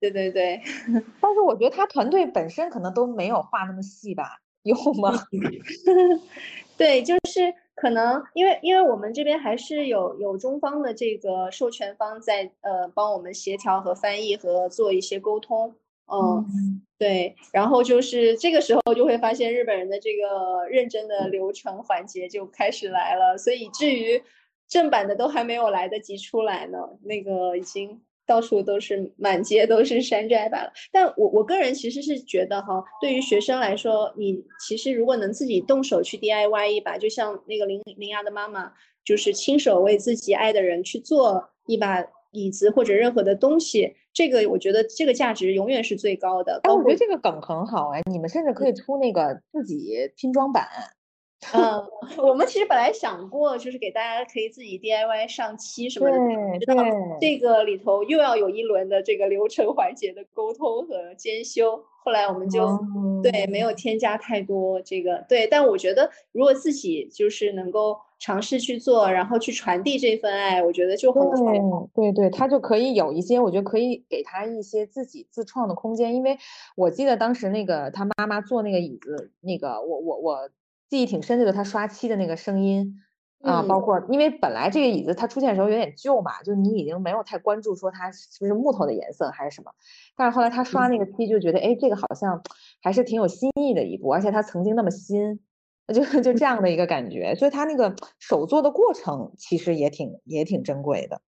[0.00, 0.60] 对对对。
[1.20, 4.40] 但是我觉得他团队本身可能都没有画那么细吧。
[4.64, 5.12] 有吗？
[6.82, 15.74] 对，就是可能因为因为我们这边还是有有中方的这个授权方在呃帮我们协调和翻译和做一些沟通，
[16.06, 24.20] 嗯，对，然后就是这个时候就会发现日本人的这个认真的流程环节就开始来了，所以至于
[24.66, 28.02] 正版的都还没有来得及出来呢，那个已经。
[28.26, 30.72] 到处都是，满街都是山寨版了。
[30.92, 38.72] 但我我个人其实是觉得哈，对于学生来说，你其实如果能自己动手去 DIY 一把，就像那个林林芽的妈妈，
[39.04, 46.60] 就是亲手为自己爱的人去做一把椅子或者任何的东西，这个我觉得这个价值永远是最高的。
[46.62, 50.66] 哎，我觉得这个梗很好哎，你们甚至可以出那个自己拼装版。
[51.54, 51.84] 嗯，
[52.18, 56.84] 我们其实本来想过，就是给大家可以自己 DIY 上漆什么的，知道
[57.20, 61.82] 这个里头又要有一轮的这个流程环节的沟通和监修。
[62.04, 62.66] 后来我们就
[63.22, 71.88] 对没有添加太多这个对，但我觉得如果自己就是能够尝试去做，然后去传递这份爱，我觉得就很好。
[71.94, 76.38] 对对，他就可以有一些，我觉得可以给他一些自己自创的空间，因为
[76.76, 80.48] 我记得当时那个他妈妈坐那个椅子，那个我我我。
[80.92, 83.00] 记忆挺深的，就他刷漆的那个声音
[83.40, 89.72] 啊，包括因为本来这个椅子它出现的时候有点旧嘛，就你已经没有太关注说它是不是木头的颜色还是什么，
[90.18, 92.42] 但是后来他刷那个漆就觉得，哎，这个好像
[92.82, 95.40] 还是挺有新意的一步，而且它曾经那么新，
[95.94, 101.22] 就就这样的一个感觉，所以他那个手做的过程其实也挺也挺珍贵的。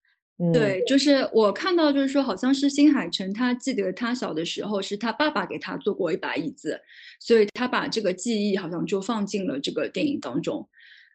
[0.52, 6.82] 对，就是我看到，就是说，好像是新海诚，他记得他小的时候是他爸爸给他做过一把椅子，
[7.20, 10.68] 所以他把这个记忆好像就放进了这个电影当中。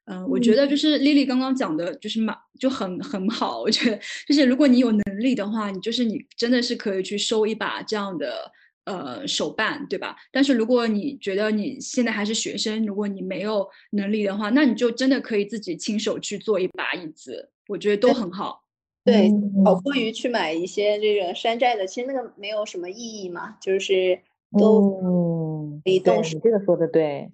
[0.07, 3.61] 嗯，我觉得就是 Lily 刚刚讲的，就是蛮就很很好。
[3.61, 8.51] 我觉得就是如果你有能力的话，你就是你真的是可以去收一把这样的
[8.85, 10.17] 呃手办，对吧？
[10.33, 18.65] 但是如果你觉得你现在还是学生，如果你没有能力的话，那你就真的可以自己亲手去做一把椅子，我觉得都很好。
[19.09, 24.21] 对，好过于去买一些这个山寨的，其实那个没有什么意义嘛，就是
[24.59, 26.39] 都可以动手。
[26.41, 27.31] 这个说的对，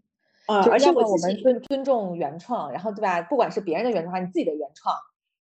[0.46, 3.20] 啊，而且我们尊尊重原创，然后对吧？
[3.22, 4.94] 不管是别人的原创，还是你自己的原创，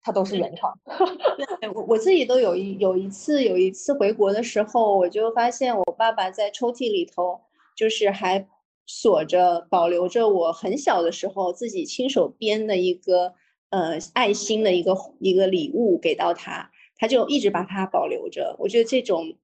[0.02, 0.74] 它都是原创。
[1.60, 7.42] 对，我我自己都有一有一次有一次回国的时候，我就发现我爸爸在抽屉里头，
[7.76, 8.48] 就是还
[8.86, 13.34] 锁着保留着我很小的时候自己亲手编的一个。
[13.74, 18.56] 呃，爱心的一个一个礼物给到他，他就一直把它保留着。
[18.60, 19.36] 我觉得这种，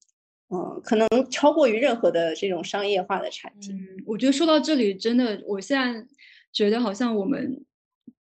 [0.50, 3.74] 嗯，可能超过于任何的这种商业化的产品。
[3.74, 6.06] 嗯，我觉得说到这里，真的，我现在
[6.54, 7.66] 觉得好像我们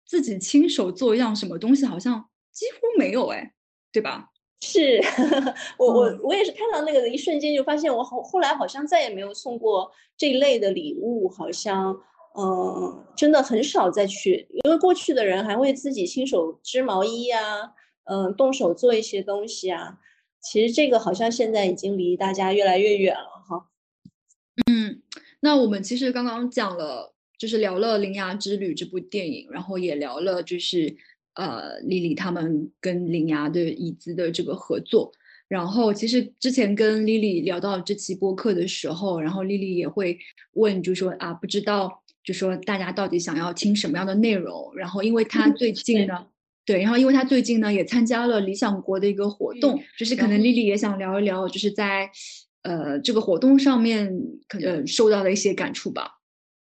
[0.06, 3.52] 自己亲手做一样什么东西，好像几乎没有，哎，
[3.92, 4.30] 对吧？
[4.62, 5.02] 是
[5.78, 12.02] 我我我也是看到那个的一瞬间，就发现我好后来好像再也没有送过这一类的礼物，好像。
[12.40, 17.74] 嗯，真的很少再去，因为过去的人还会自己亲手织毛衣呀，
[18.04, 19.98] 嗯，动手做一些东西啊。
[20.40, 23.68] 其实这个好像现在已经离大家越来越远了哈。
[24.72, 25.02] 嗯，
[25.40, 30.96] 那我们其实刚刚讲了，就是聊了《铃芽之旅》这部电影，然后也聊了就是
[31.34, 35.12] 呃，丽丽他们跟铃芽的椅子的这个合作。
[35.48, 40.20] 然后其实之前跟丽丽聊到这期播客的时候，然后丽丽也会
[40.54, 42.04] 问，就说啊，不知道。
[42.28, 44.70] 就说大家到底想要听什么样的内容？
[44.76, 46.28] 然后因为他最近呢，
[46.66, 52.10] 对，然后因为他最近呢也参加了理想国的一个活动，就是可能丽丽也想聊一聊，就是在
[52.64, 54.14] 呃这个活动上面
[54.50, 56.20] 可能受到的一些感触吧。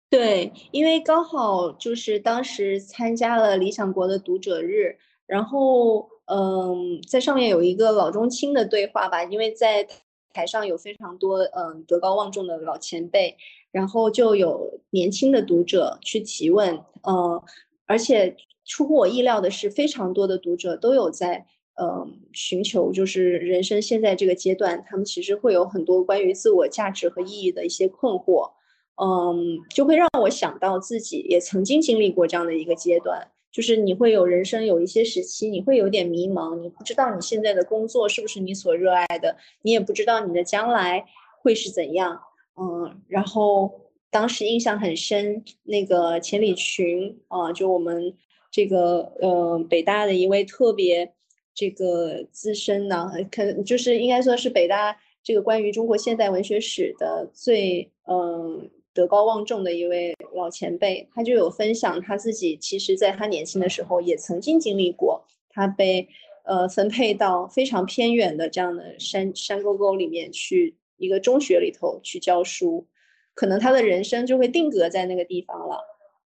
[0.08, 4.96] 对，因为刚好就是当时参加了理想国的读者日，
[5.26, 9.84] 然后嗯，在上面有一个老中青的对话吧，因为在
[10.32, 13.36] 台上有非常多嗯德高望重的老前辈。
[13.70, 17.42] 然后就有年轻的读者去提问，呃，
[17.86, 21.46] 而且出乎我意料的是，非常多的读者都有在，
[21.76, 28.50] 呃，寻求就是人生现在这个阶段，他们其实会有很多关于自我价值和意义的一些困惑，
[28.96, 41.04] 嗯，就会让我想到自己也曾经经历过这样的一个阶段，就是你会有人生有一些时期，你会有点迷茫，你不知道你现在的工作是不是你所热爱的，你也不知道你的将来
[41.42, 42.22] 会是怎样。
[42.60, 43.70] 嗯，然后
[44.10, 48.12] 当时印象很深，那个钱理群啊，就我们
[48.50, 51.12] 这个呃北大的一位特别
[51.54, 66.08] 这个资深的，可就是应该说是北大这个关于中国现代文学史的最嗯德高望重的一位老前辈，他就有分享他自己，其实在他年轻的时候也曾经经历过，他被
[66.44, 72.86] 呃分配到非常偏远的这样的山山沟沟里面去一个中学里头去教书。
[73.34, 75.78] 可能他的人生就会定格在那个地方了，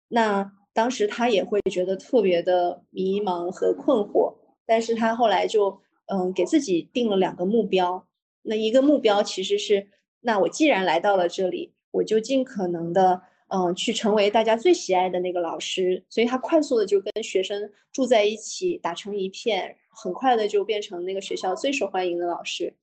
[0.09, 4.35] 那当时他也会觉得特别的迷茫和困惑，
[4.67, 5.81] 但是他后来就
[6.13, 8.07] 嗯给自己定了两个目标，
[8.43, 9.89] 那一个目标其实是，
[10.21, 22.75] 那我既然来到了这里，我就尽可能的嗯去成为大家最喜爱的那个老师，所以他快速的就跟学生住在一起，打成一片，很快的就变成那个学校最受欢迎的老师。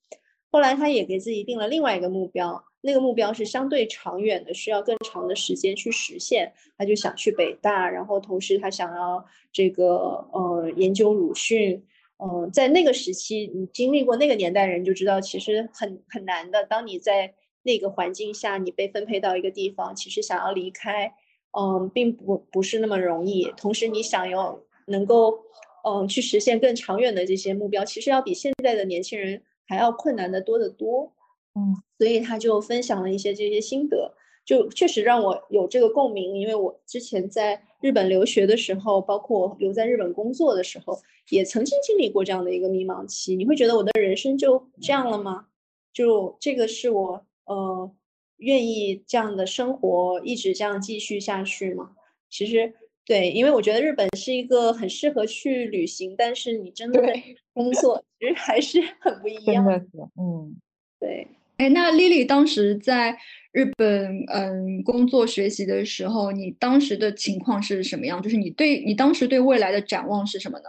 [0.57, 2.63] 后来他也给自己定了另外一个目标。
[2.81, 6.51] 那个目标是相对长远的，需要更长的时间去实现。
[6.75, 11.85] 他就想去北大，然后同时他想要这个呃研究鲁迅。
[12.17, 16.63] 嗯，在那个时期，你经历过那个年代人就知道，其实很很难的。
[16.63, 17.31] 当你在
[17.61, 21.13] 那个环境下，你被分配到一个地方，其实想要离开，
[21.51, 23.53] 嗯，并不不是那么容易。
[23.55, 25.37] 同时，你想要能够
[25.87, 31.13] 嗯去实现更长远的这些目标，其实要比现在的年轻人还要困难的多得多。
[31.55, 34.13] 嗯，所以他就分享了一些这些心得，
[34.45, 36.37] 就确实让我有这个共鸣。
[36.37, 40.99] 因为我之前在日本留学的时候，包括留在日本工作的时候，
[41.29, 43.35] 也曾经经历过这样的一个迷茫期。
[43.35, 45.47] 你会觉得我的人生就这样了吗？
[45.91, 47.91] 就这个是我呃
[48.37, 51.93] 愿意这样的生活一直这样继续下去吗？
[52.29, 52.71] 其实
[53.07, 57.01] 对，因为我觉得日本是一个很适合去旅行，但是你真的
[57.53, 59.63] 工作其实还是很不一样。
[59.63, 59.87] 的是，
[60.19, 60.53] 嗯，
[60.99, 61.25] 对。
[61.55, 63.17] 哎，那 Lily 当时在
[63.53, 68.21] 日本嗯工作学习的时候，你当时的情况是什么样？
[68.21, 70.65] 就是你对你当时对未来的展望是什么呢？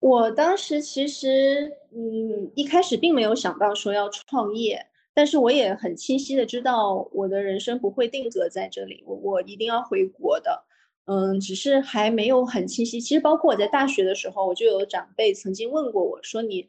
[0.00, 10.64] 我当时其实嗯一开始并没有想到说要创业，但是我也很清晰的知道我的人生不会定格在这里，我我一定要回国的。
[11.06, 13.00] 嗯，只是还没有很清晰。
[13.00, 16.68] 其实包括我在大学的时候，我就有长辈曾经问过我说：“你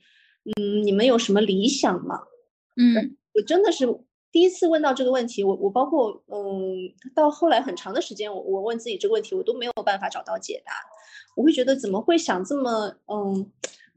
[0.57, 2.19] 嗯你们有什么理想吗？”
[2.77, 3.85] 嗯，我真的是
[4.31, 5.43] 第一次问到这个问题。
[5.43, 6.77] 我我包括嗯，
[7.15, 10.71] 到后来很长的时间，我我问自己这个问题，我都没有办法找到解答。
[11.35, 13.51] 我会觉得怎么会想这么嗯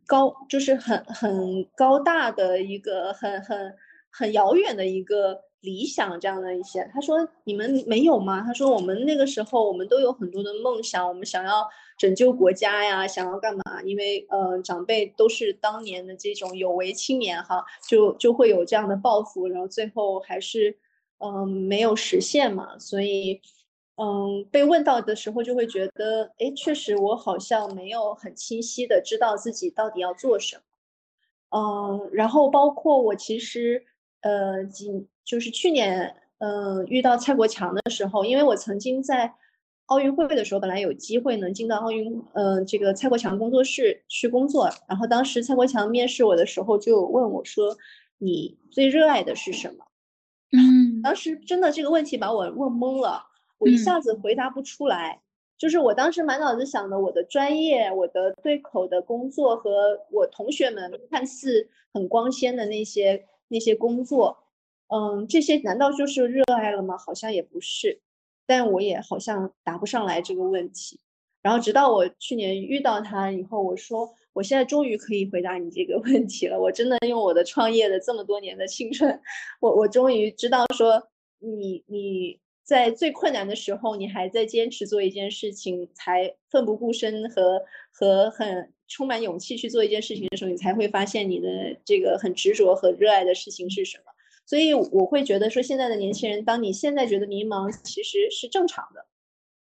[0.06, 3.74] 高，就是很很高大的一个很很
[4.10, 5.49] 很遥远的一个。
[5.62, 8.42] 理想这样的一些，他说你们没有吗？
[8.46, 13.82] 他说我们那个时候我们都有很多的梦想，我们想要拯救国家呀，想要干嘛？
[13.84, 20.74] 因为呃长辈都是当年的这种有为青年哈，就就会有这样的抱负，然后最后还是
[21.18, 22.78] 嗯没有实现嘛。
[22.78, 23.38] 所以
[23.96, 30.62] 嗯被问到的时候就会觉得，哎，确实我好像没有很清晰的知道自己到底要做什么。
[31.50, 33.84] 嗯，然后包括我其实
[34.22, 35.06] 呃几。
[35.30, 39.32] 就是去年，嗯，遇到蔡国强的时候，因为我曾经在
[39.86, 44.68] 奥运会的时候，本来有机会能进到奥运，嗯，这个蔡国强工作室去工作。
[44.88, 47.76] 然后当时蔡国强面试我的时候，就问我说
[48.18, 49.84] ：“你最热爱的是什么？”
[50.50, 53.22] 嗯，当时真的这个问题把我问懵了，
[53.58, 55.20] 我一下子回答不出来。
[55.56, 64.36] 就是我当时满脑子想的，我的专业、我的对口的工作和我同学们看似很光鲜的那些那些工作。
[64.92, 66.98] 嗯，这些难道就是热爱了吗？
[66.98, 68.00] 好像也不是，
[68.44, 70.98] 但我也好像答不上来这个问题。
[71.42, 76.60] 然后直到我去年遇到他以后，我说我现在终于可以回答你这个问题了。
[76.60, 79.20] 我真的用我的创业的这么多年的青春，
[79.60, 91.48] 我我终于知道说你你在最困难的时候，你还在坚持做一件事情，才奋不顾身和和很充满勇气去做一件事情的时候，你才会发现你的
[91.84, 94.04] 这个很执着和热爱的事情是什么。
[94.50, 99.06] 所以我会觉得说，现在的年轻人，当你现在觉得迷茫，其实是正常的，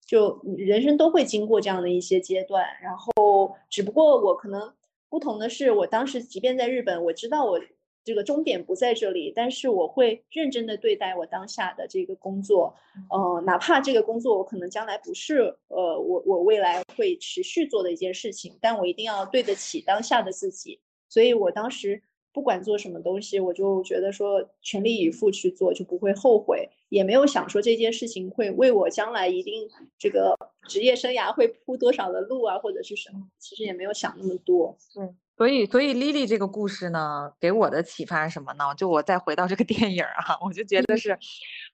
[0.06, 2.64] 就人生都会经过这样的一些阶段。
[2.82, 4.74] 然后，只不过我可能
[5.10, 7.60] 不同的是，我当时即便在日本，我知道我
[8.06, 12.74] 这个终点不在这里，但是我会认真的对待我当下的这个工作，
[13.10, 20.80] 呃，哪怕这个工作我可能将来不是呃我我未来会持续做的一件事情，但我一定要对得起当下的自己。
[21.10, 22.02] 所以我当时。
[22.38, 29.68] 不管做什么东西，我就觉得说全力以赴去做，就不会后悔，也没有想说这件事情会为我将来一定
[29.98, 30.38] 这个
[30.70, 34.78] 职业生涯会铺多少的路啊，或者是什么，其实也没有想那么多。
[34.94, 38.66] 对，所以所以 Lily 这个故事呢，给我的启发是什么呢？
[38.78, 41.18] 就我再回到这个 电影啊，我就觉得是，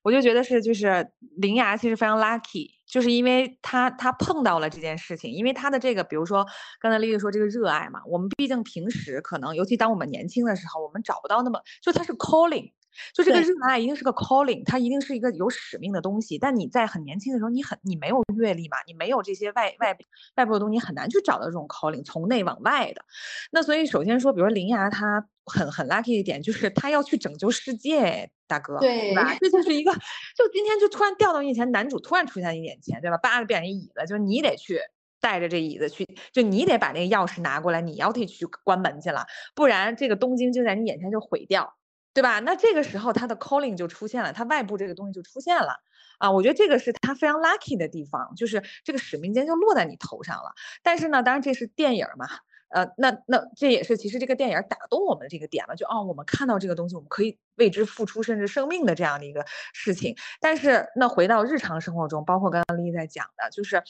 [0.04, 6.46] 我就觉得是就是林芽其实非常 lucky，就是因为他他碰到了这件事情，因为他的这个比如说
[6.80, 12.72] 刚才丽丽说这个热爱嘛，我们毕竟平时可能尤其当我们年轻的时候，我们找不到那么就他是 calling。
[13.14, 16.38] 就这个热爱一定是个 calling，它一定是一个有使命的东西。
[16.38, 19.98] 但你在很年轻的时候，你很你没有阅历嘛，你没有这些外外
[20.36, 23.04] 外部的东西，你很难去找到这种 calling，从内往外的。
[23.52, 29.36] 那所以首先说，比如说林芽，她很很 lucky 一点就是她要去拯救世界，大哥，对吧？
[29.40, 33.18] 这就是一个，就今天就突然掉到眼前，男主突然出现你眼前，对吧？
[33.18, 34.80] 叭就变成一椅子，就是你得去
[35.20, 39.26] 带着这椅子去，就你得把那个钥匙拿过来，你要得去关门去了，
[39.56, 41.74] 不然这个东京就在你眼前就毁掉。
[42.14, 42.40] 对吧？
[42.42, 45.76] 那这个时候他的 calling 就出现了，他外部这个东西就出现了
[46.20, 46.30] 啊！
[46.30, 50.54] 我觉得这个是他非常 lucky 的地方，就是这个使命间就落在你头上了。
[50.84, 52.28] 但是呢，当然这是电影嘛，
[52.70, 59.44] 呃，那那这也是其实这个电影打动我们的这个点了，就哦，我们看到这个东西，我们可以为之付出甚至生命的这样的一个
[59.74, 60.16] 事情。
[60.40, 63.82] 但是那回到日常生活中，包括刚刚丽丽在讲的，就是。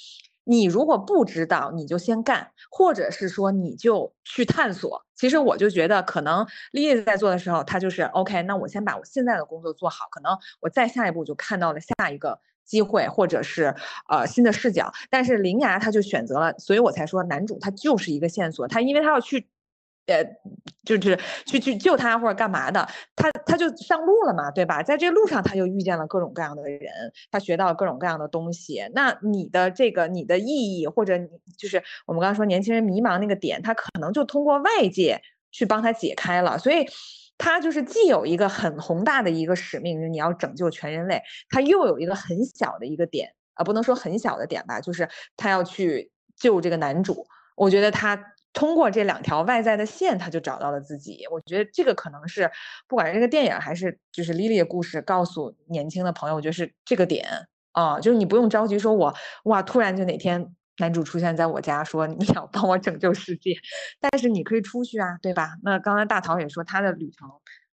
[0.43, 5.01] 你如果不知道，你就先干，或者是说你就去探索。
[5.15, 8.41] 其实我就觉得，可能丽丽在做的时候，她就是 OK。
[8.43, 13.73] 那我先把我现在的工作做好，可能我再下一步就看到了下一个机会，或者是
[14.09, 14.91] 呃新的视角。
[15.09, 19.47] 但是林芽她就选择了，所以我才说男主他就是一个线索，他因为他要去。
[20.05, 20.21] 呃，
[20.83, 22.85] 就是去去救他或者干嘛的，
[23.15, 24.83] 他他就上路了嘛，对吧？
[24.83, 26.91] 在这路上，他就遇见了各种各样的人，
[27.31, 28.83] 他学到各种各样的东西。
[28.93, 31.27] 那你的这个你的意义，或者你
[31.57, 36.59] 就是我们刚刚说年轻人迷茫那个点，他可能就通过外界去帮他解开了。
[36.59, 36.85] 所以，
[37.37, 47.25] 他就是既有一个很宏大的一个使命，就是你要拯救全人类，他又有一个很小的一个点啊，不能说很小的点吧，就是他要去救这个男主。
[47.55, 48.33] 我觉得他。
[48.53, 51.25] 通过这两条外在的线，他就找到了自己。
[51.31, 52.49] 我觉得这个可能是，
[52.87, 57.27] 不管是这个电影还是就是莉莉的故事，告诉年轻的朋友，我觉得是这个点
[57.71, 59.13] 啊，就是你不用着急说，我
[59.45, 63.55] 哇，突然就哪天男主出现在我家，说你要帮我拯救世界，
[63.99, 65.55] 但是你可以出去啊，对吧？
[65.63, 67.27] 那刚才大陶也说他的旅程，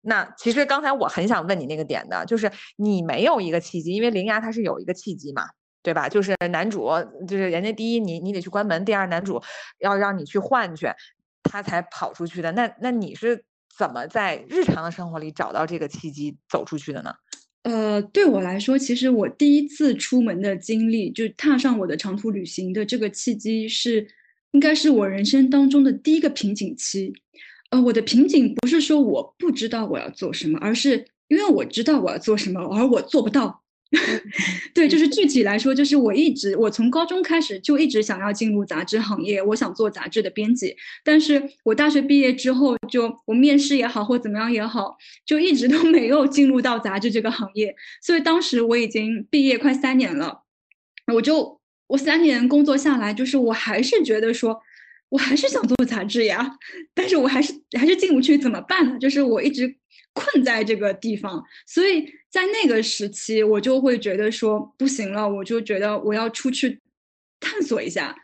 [0.02, 5.50] 那其实刚才我很想问你那个点的，就是你没有一个契机，因为灵牙他是有一个契机嘛。
[5.86, 6.10] 对吧？
[6.10, 6.90] 就是男主，
[7.28, 9.40] 就是人家第一，你你得去关门；第二，男主
[9.78, 10.88] 要让你去换去，
[11.44, 12.52] 他才跑出去的。
[12.54, 13.46] 那那你是
[13.78, 17.14] 怎么在日常的生活里找到这个契机走出去的呢？
[17.62, 24.08] 呃，对我来说，其实我第一次出门的经历，就踏上我的长途旅行的这个契机，是
[24.54, 27.14] 应该是我人生当中的第一个瓶颈期。
[27.70, 33.64] 呃，我的瓶颈不是说我不知道我要做什么，而是因为我知道我要做什么，而我做不到。
[34.74, 40.76] 对，就是具体来说，就是我一直，我从高中开始就一直想要进入杂志行业，我想做杂志的编辑。
[41.04, 47.76] 但是我大学毕业之后，就我面试也好，或怎么样也好，就一直都 没有进入到杂志这个行业。
[48.02, 50.44] 所以当时我已经毕业快三年了，
[51.14, 54.60] 我就我三年工作下来，就是我还是觉得说，
[55.10, 56.58] 我还是想做杂志呀，
[56.94, 58.98] 但是我还是还是进不去，怎么办呢？
[59.00, 59.76] 就是我一直。
[60.16, 66.80] 困在这个地方，所以在那个时期，我就会觉得说不行了，我就觉得我要出去
[67.40, 68.16] 探索一下。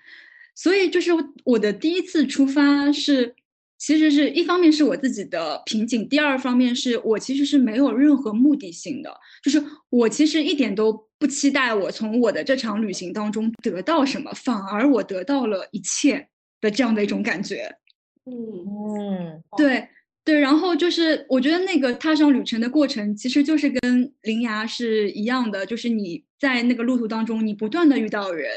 [0.56, 1.12] 所以就是
[1.44, 3.36] 我的第一次出发是，
[3.78, 9.14] 其实是一方面是我自己的瓶颈，第二方面是我其实是没有任何目的性的，
[9.44, 16.30] 就是我其实一点都不期待我从我的这场旅行当中得到什么，反而我得到了一切
[16.62, 17.76] 的这样的一种感觉。
[18.26, 18.32] 嗯
[18.98, 19.90] 嗯，对。
[20.24, 28.52] 对，然后就是我觉得那个踏上旅程的过程，其实就是跟灵牙是一样的，就是你在那个路途当中，你不断的遇到人，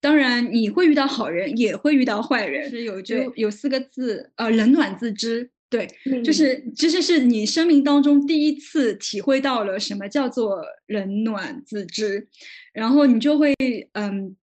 [0.00, 2.70] 当然你会遇到好人，也会遇到坏人。
[2.70, 5.50] 是有就有四个字，呃，冷暖自知。
[5.68, 5.88] 对，
[6.24, 12.28] 就是其实是你生命当中第一次体会到了什么叫做冷暖自知，
[12.72, 13.52] 然后你就会
[13.94, 14.36] 嗯，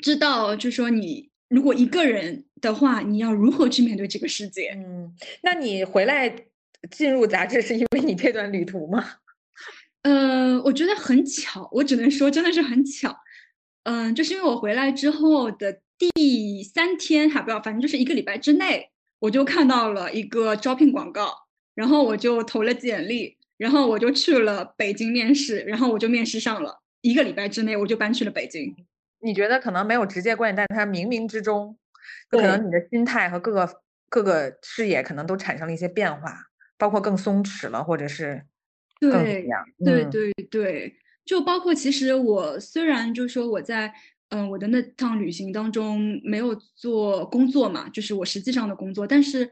[0.00, 2.44] 知道就说你如果一个人。
[2.60, 4.70] 的话，你要如何去面对这个世界？
[4.76, 6.34] 嗯，那你回来
[6.90, 9.04] 进入杂志是因为你这段旅途吗？
[10.02, 13.16] 呃，我觉得很巧，我只能说真的是很巧。
[13.84, 21.32] 嗯，就是因为我回来之后的第三天，还不要，反正就是一个礼拜之内，我就看到了一个招聘广告，
[21.74, 26.80] 然后我就投了简历，然后我就去了北京面试，然后我就面试上了。
[27.00, 28.74] 一个礼拜之内，我就搬去了北京。
[29.20, 31.76] 你觉得可能没有直接关系，但它冥冥之中。
[32.28, 33.68] 可能你的心态和各个
[34.08, 36.34] 各个视野可能都产生了一些变化，
[36.76, 38.44] 包括更松弛了，或者是
[39.00, 39.64] 更怎么样？
[39.84, 43.92] 对对对，就包括其实我虽然就说我在
[44.30, 49.50] 嗯我的那趟旅行当中没有做工作嘛，就是我实际上的工作，但是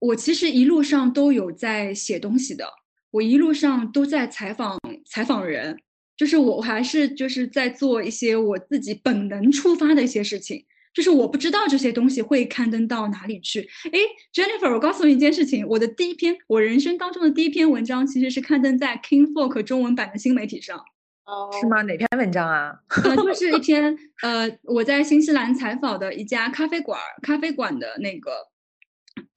[0.00, 2.66] 我其实一路上都有在写东西的，
[3.10, 5.78] 我一路上都在采访采访人，
[6.16, 10.64] 就是我还是就是在做一些我自己本能出发的一些事情。
[10.94, 13.68] 就是我不知道这些东西会刊登到哪里去。
[13.92, 13.98] 哎
[14.32, 20.78] ，Jennifer，我告诉你一件事情，我的第一篇，我人生当中的第一篇文章，其实是刊登在 King Folk 中文版的新媒体上。
[21.26, 21.82] 哦，是吗？
[21.82, 22.72] 哪篇文章啊？
[23.02, 28.30] 呃，就是一篇呃，我在新西兰采访的一家咖啡馆，咖啡馆的那个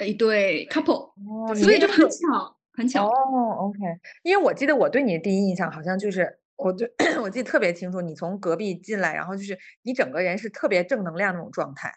[0.05, 1.11] 一对 couple，
[1.55, 3.07] 所以就很巧，很巧。
[3.07, 3.79] 哦，OK，
[4.21, 6.37] 因为我记得我对你的第一印象好像就是。
[6.57, 6.87] 我就
[7.21, 11.91] 我记得特别清楚，你从隔壁进来，然后就是你整个人是特别正能量那种状态，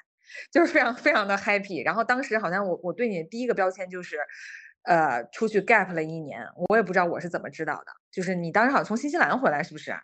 [0.52, 1.84] 就是非常非常的 happy。
[1.84, 4.18] 然后当时好像我我对你的第一个标签就是，
[4.82, 9.94] 呃，出去 gap 了一年，我也不知道我是怎么知道的，就是你当时好像从新西兰回来，是不是？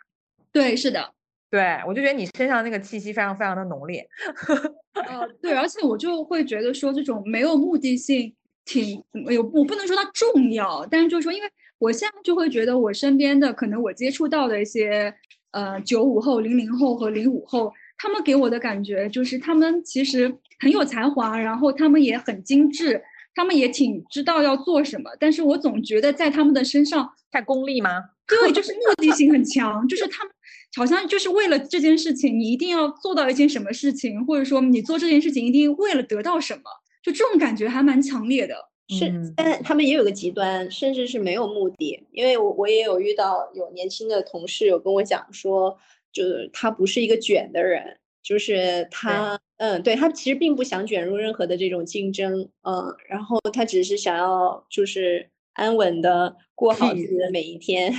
[0.52, 1.12] 对，是的。
[1.50, 4.06] 对，我就觉得你身上那个气息非常非常的浓烈。
[5.06, 8.34] 呃，对，而且我就会觉得说这种没有目的性
[8.64, 11.48] 挺怎么有，我不能说它重要，但是就是说因为。
[11.78, 15.14] 我现在就会觉得，我身边的可能我接触到的一些，
[15.50, 23.02] 呃，九五后、零零后和零五后，他们给我的感觉就是，他们其实很有才华，然后他们也很精致，
[23.34, 25.10] 他们也挺知道要做什么。
[25.20, 27.90] 但是我总觉得在他们的身上太功利吗？
[28.26, 30.32] 对，就是目的性很强，就是他们
[30.76, 36.62] 好像就是为了这件事情，你一定要做到一件什么事情，或者说你做这件事情一定为了得到什么，
[37.02, 38.54] 就这种感觉还蛮强烈的。
[38.88, 42.06] 是，但他们也有个极端，甚至是没有目的。
[42.12, 45.76] 因为我我也有遇到有年轻的同事有跟我讲说，
[46.12, 57.92] 就是他不是一个卷的人，就是他，嗯，对他其实并不想卷入任何的这种竞争，嗯，然后他只是想要就是安稳的过好自己的每一天。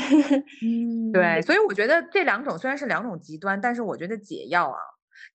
[0.64, 4.78] 嗯， 对，所以我觉得这两种虽然是两种极端，但是我觉得解药啊。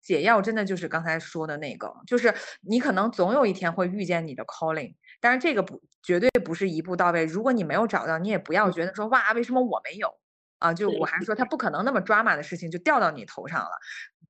[0.02, 2.32] 解药真的就是刚才说的那个，就是
[2.66, 7.24] 你可能总有一天会遇见你的 calling，但是这个不绝对不是一步到位。
[7.26, 10.12] 如果你没有找到，你也不要觉得说哇，为什么我没有
[10.58, 10.72] 啊？
[10.72, 13.70] 就我还说他不可能那么抓马的事情就掉到你头上了。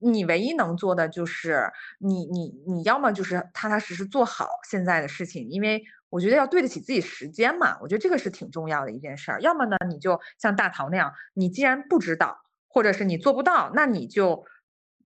[0.01, 9.41] 你唯一能做的就是你你你要么就是踏踏实实做好现在的事情，因为我觉得要对得起自己时间嘛，我觉得这个是挺重要的一件事儿。
[9.41, 14.45] 要么呢，你就像大桃那样，你既然不知道，或者是你做不到，那你就。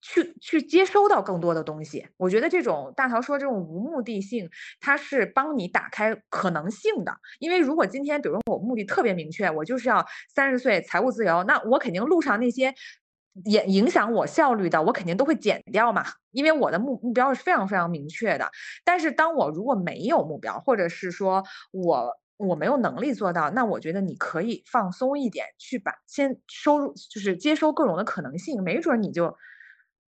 [0.05, 4.47] 去去接收到更多的东西，我觉得这种大桃说这种无目的性，
[4.79, 7.17] 它是帮你打开可能性的。
[7.39, 12.75] 因为如果今天，比如说我目的特别明确，我就是要三十岁财务自由，那我肯定路上那些
[13.47, 16.05] 也影响我效率的，我肯定都会减掉嘛。
[16.33, 18.51] 因为我的目目标是非常非常明确的。
[18.85, 21.43] 但是当我如果没有目标，或者是说
[21.73, 29.35] 我我没有能力做到，那我觉得你可以放松一点，去把先收入，就是接收各种的可能性，没准你就。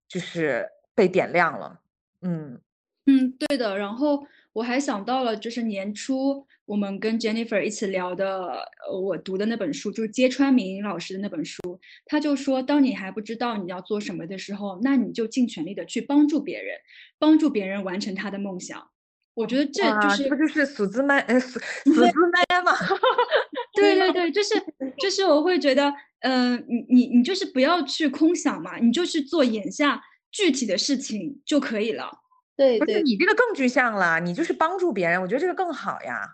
[0.07, 1.79] 就是被点亮了，
[2.21, 2.59] 嗯
[3.07, 3.77] 嗯，对的。
[3.77, 8.57] 然后我还想到了，就是年初我们跟 Jennifer 一起聊的，
[8.91, 11.79] 我读的那本书，就是揭川明老师的那本书。
[12.05, 16.77] 他就说，当你还不知道你要做什么的时候，那你就尽全力的去帮助别人，
[17.19, 18.89] 帮助别人完成他的梦想。
[19.33, 22.71] 我觉得这就是不就是数字麦，呃，数数字麦吗？
[23.73, 24.55] 对对对，就是
[24.97, 25.93] 就是我会觉得。
[26.27, 30.01] 嗯，你你你就是不要去空想嘛，你就去做眼下
[30.31, 32.09] 具体的事情就可以了。
[32.55, 36.27] 对，不是你这个更具象了，你就是帮助别人，我觉得这个更好呀，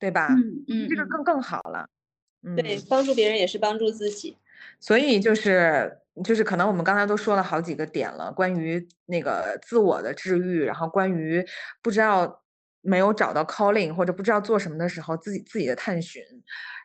[0.00, 0.26] 对吧？
[0.34, 1.88] 嗯嗯，这个更更好了。
[2.56, 4.36] 对，帮助别人也是帮助自己。
[4.80, 11.46] 所以就是就是可能我们刚才都说了好几个点了，关于那个自我的治愈，然后关于
[11.80, 12.42] 不知道
[12.80, 16.20] 没有找到 calling 或者不知道做什么的时候自己自己的探寻，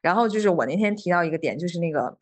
[0.03, 2.15] 然后就是我那天提到一个点，就是那个。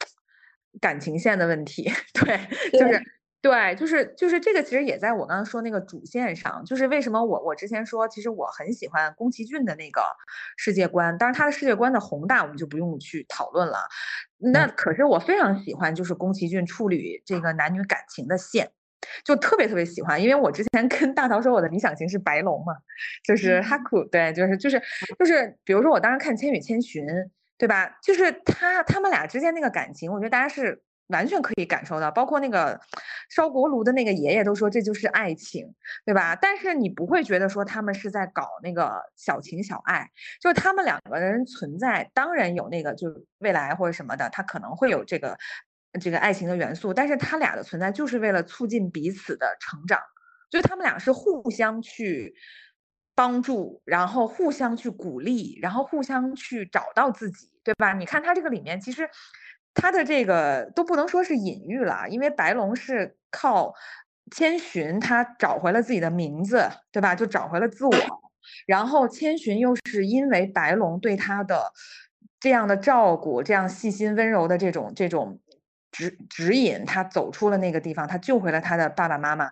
[0.80, 2.40] 感情线的问题， 对，
[2.72, 3.02] 就是
[3.42, 6.64] 对，就是就是这个，其实也在我刚刚说那个主线上。
[6.66, 10.02] 就是为什么我我之前说，其实我很喜欢宫崎骏的那个
[10.58, 13.80] 世界观，当然他的世界观的宏大，我们就不用去讨论了。
[14.38, 18.70] 那可是我非常喜欢，就是宫崎骏处理这个男女感情的线，
[19.24, 20.22] 就特别特别喜欢。
[20.22, 22.74] 因为我之前跟大桃说，我的理想型是白龙嘛，
[23.24, 24.82] 就是哈库，对，就是就是
[25.18, 27.06] 就是，比如说我当时看《千与千寻》。
[27.60, 28.00] 对吧？
[28.02, 32.10] 就是他他们俩之间那个感情，我觉得大家是完全可以感受到。
[32.10, 32.80] 包括那个
[33.30, 36.38] 烧锅炉的那个爷爷都说这就是爱情，对吧？
[36.38, 45.38] 但是你不会觉得说他们是在搞那个小情小爱，就是他们两个人存在，当然有那个就是未来或者什么的，他可能会有这个
[46.00, 50.00] 这个爱情的元素，但是他俩的存在就是为了促进彼此的成长，
[50.50, 52.34] 就是他们俩是互相去。
[53.20, 57.92] 帮助，然后互相去鼓励，然后互相去找到自己，对吧？
[57.92, 59.10] 你看他这个里面，其实
[59.74, 63.74] 他的这个都不能说是隐喻了，因为白龙是靠
[64.32, 67.14] 千寻他找回了自己的名字，对吧？
[67.14, 67.94] 就找回了自我，
[68.66, 71.74] 然后千寻又是因为白龙对他的
[72.40, 75.38] 这样的照顾，这样细心温柔的这种这种
[75.92, 79.52] 指指引，他走出了那个地方，他救回了他的爸爸妈妈。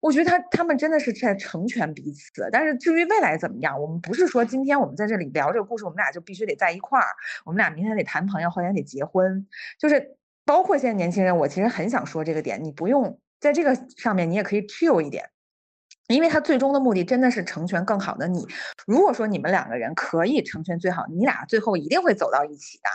[0.00, 2.48] 我觉得他他们真的是在成全彼此。
[2.52, 7.06] 但是至于未来怎么样，我们不是说今天我们在这里聊这个故事，我们俩就必须得在一块儿，
[7.44, 9.46] 我们俩明天得谈朋友，后天得结婚。
[9.78, 15.28] 就是包括现在年轻人，我其实很想说这个点，你不用在这个上面，你也可以 chill 一点。
[16.08, 18.46] 因为他最终的目的真的是成全更好的你。
[18.86, 22.88] 如果说你们两个人可以成全最好，你俩最后一定会走到一起的，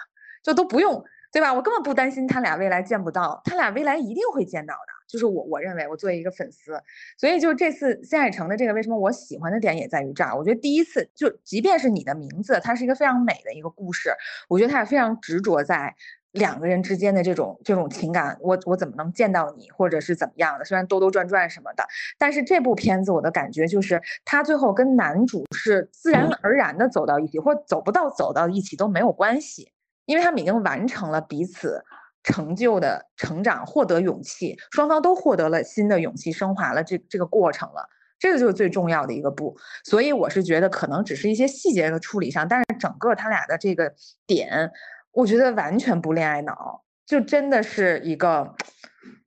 [0.44, 1.54] 就都不用，对吧？
[1.54, 5.01] 我根本不担心他俩未来见不到，他俩未来一定会见到的。
[5.12, 6.82] 就是我我认为，我作为一个粉丝，
[7.18, 10.38] 所以就这次新海诚的这个，为什么我喜欢的点也在于这儿。
[10.38, 14.12] 我觉得第一次就即便是你的名字，它是一个非常美的一个故事，
[14.48, 15.94] 我觉得他也非常执着在。
[16.34, 20.64] 两个人之间的这种这种情感，我我怎么能见到你，或者是怎么样的？
[20.64, 21.86] 虽然兜兜转转什么的，
[22.18, 29.74] 但是这部片子我的感觉就是，他最后跟男主是自然而然的走到一起，或走不到走到一起都没有关系，
[30.06, 31.84] 因为他们已经完成了彼此
[32.24, 37.88] 成就的成长，获得勇气，双方都获得了新的勇气，升华了这这个过程了，
[38.20, 39.58] 这个就是最重要的一个步。
[39.84, 43.94] 所以我是觉得，可能只是一些细节的处理上，但是整个他俩的这个
[44.26, 44.72] 点。
[45.14, 48.56] 我觉得完全不恋爱脑，就真的是一个，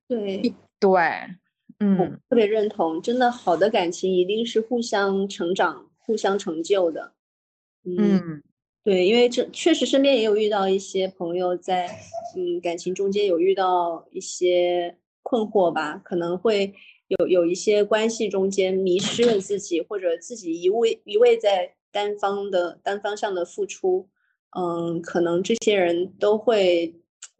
[0.07, 0.99] 对对，
[1.79, 2.99] 嗯，特别认同。
[3.03, 7.13] 真的好的感情一定是互相成长、互相成就的。
[7.83, 8.41] 嗯，
[8.85, 11.87] 对，因为这确实身边也有遇到一些朋友在
[12.37, 16.71] 嗯感情中间有遇到一些困惑吧，可能会
[17.07, 24.07] 有有一些关系中间迷失了自己，或者自己一味一味在单方的单方向的付出。
[24.55, 26.93] 嗯，可能这些人都会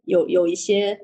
[0.04, 0.98] 有有一些，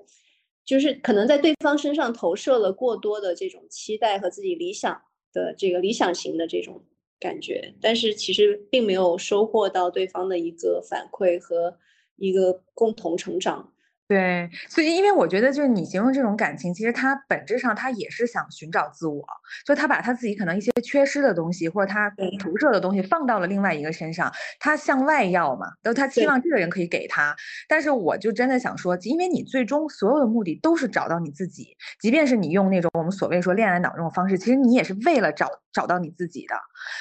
[0.64, 5.00] 就是可能在对方身上投射了过多的这种期待和自己理想
[5.32, 6.82] 的这个理想型的这种
[7.22, 11.78] 感觉，但是其实并没有收获到对方的一个反馈和
[12.16, 13.71] 一个共同成长。
[14.12, 19.24] 对，所以因为我觉得，就是你形容这种感情，其实他本质上他也是想寻找自我，
[19.64, 27.34] 就他把他自己可能一些缺失的东西，或者他投射的东西放到了另外一个身上，他向外要嘛，都他期望这个人可以给他。
[27.66, 36.54] 但是我就真的想说，因为你最终所有的目的都是找到你自己，即便是你用那种我们所谓说恋爱脑这种方式，其实你也是为了找找到你自己的。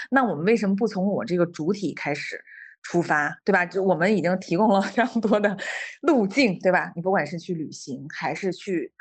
[0.09, 2.41] 那我们为什么不从我这个主体开始？
[2.83, 3.65] 出发，对吧？
[3.65, 5.55] 就我们已经提供了非常多的
[6.01, 6.91] 路径，对吧？
[6.95, 8.91] 你不管是去旅行，还是去，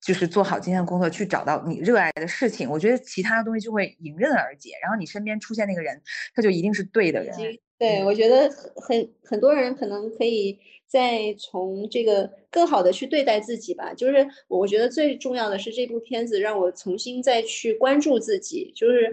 [0.00, 4.72] 就是做好今天的工作，去找到你热爱的事情，我觉得其他的东西就会迎刃而解。
[4.82, 6.02] 然后你身边出现那个人，
[6.34, 7.34] 他就一定是对的人。
[7.78, 13.94] 对，我觉得很很多人可能可以再从这个更好的去对待自己吧。
[13.94, 19.10] 就是我觉得最重要的是这部片子让我重新再去关注自己，就是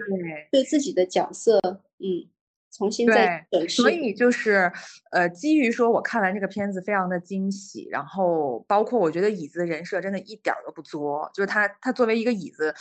[0.50, 1.60] 对自己的角色，
[1.98, 2.28] 嗯。
[2.72, 4.70] 重新再对，所以就是，
[5.10, 12.74] 呃，基于说我看完这个片子非常的惊喜，然后包括我觉得椅子的人设真的一点都不作，就是他他作为一个椅子，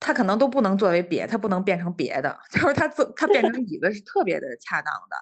[0.00, 5.16] 他可能都不能作为别，他不能变成别的， 就是他做他变成椅子是特别的恰当的，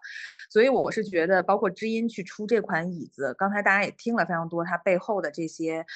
[0.51, 5.87] 所以我是觉得，包括知音去出这款椅子，刚才大家也听了非常多，它背后的这些，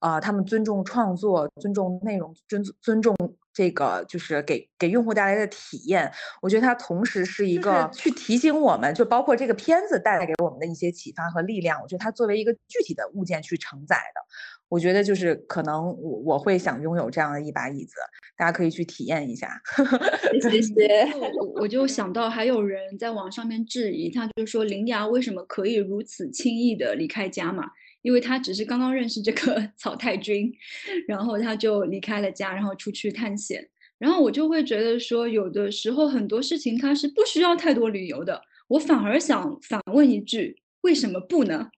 [0.00, 3.14] 呃，他们尊重创作，尊重内容，尊尊重。
[3.54, 6.08] 这个就是给给用户带来的体验，
[6.40, 11.82] 我觉得它同时是一个去提醒我们，就包括这个片子带来给我们的一些启发和力量。
[11.82, 14.20] 我觉得它作为一个具体的物件去承载的，
[14.68, 17.94] 我觉得就是可能我我会想拥有这样的一把椅子，
[18.36, 19.60] 大家可以去体验一下。
[20.40, 21.08] 谢谢。
[21.60, 27.64] 我就想到还有人在网上面质疑，他就说林芽为什么可以如此轻易的离开家嘛？
[28.02, 30.52] 因为他只是刚刚认识这个 草太君，
[31.06, 33.68] 然后他就离开了家，然后出去探险。
[33.98, 38.40] 然后我就会觉得说，有的时候很多事情他是不需要太多理由的。
[38.68, 41.68] 我反而想反问一句：为什么不呢？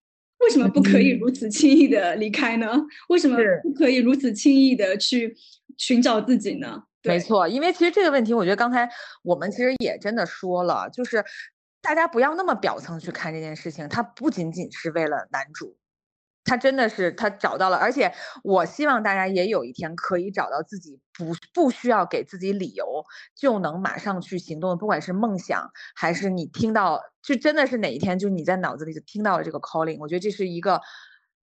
[0.41, 2.67] 为什么不可以如此轻易的离开呢？
[3.09, 5.35] 为什么不可以如此轻易的去
[5.79, 6.83] 寻找自己呢？
[7.03, 8.87] 没错，因为其实这个问题，我觉得刚才
[9.23, 11.25] 我们其实也真的说了，就是
[11.81, 15.77] 大家不要那么表层去看这件事情，它不仅仅是为了男主。
[16.51, 23.05] 他真的是他找到了，而且我希望大家也有一天可以找到自己不不需要给自己理由
[23.37, 30.81] 就能马上去行动，不管是梦想还是你听到，就真的是哪一天就你在脑子里就听到了这个 calling，我觉得这是一个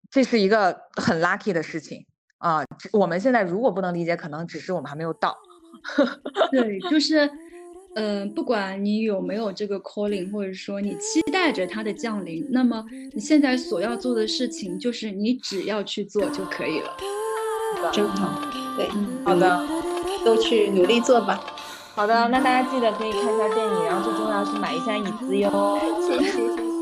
[0.10, 2.08] 这是一个很 lucky 的事情
[2.40, 2.64] 啊。
[2.92, 5.38] 我们现在如果不能理解，可能只是我们还没有到。
[6.52, 7.30] 对，就是。
[7.96, 12.84] 嗯，不管你有没有这个 calling，或者说你期待着它的降临，那么
[13.14, 16.98] 你现在所要做的事情就是你只要去做就可以了。
[17.92, 18.42] 真好，
[18.78, 18.88] 对，
[19.24, 19.66] 好的，
[20.24, 21.42] 都去努力做吧。
[21.96, 25.80] 好的，那大家记得可以看一下电影，然后最重要是买一下椅子哟。
[26.02, 26.75] 谢 谢谢谢。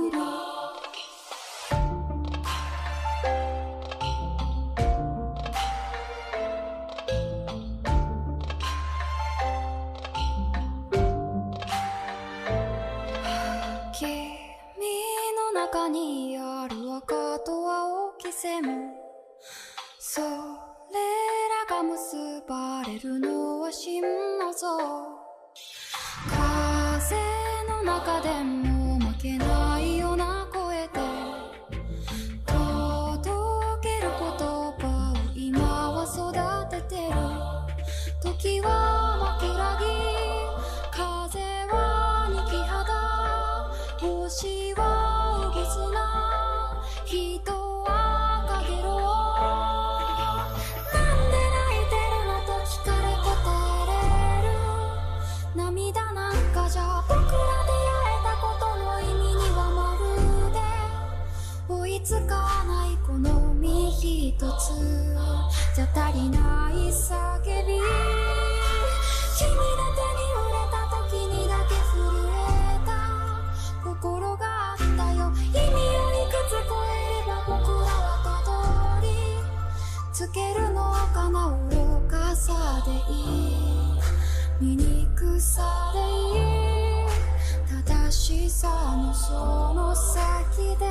[88.54, 89.34] さのそ
[89.74, 90.86] の先で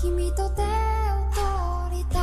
[0.00, 0.64] 君と手を
[1.34, 2.22] 取りたい。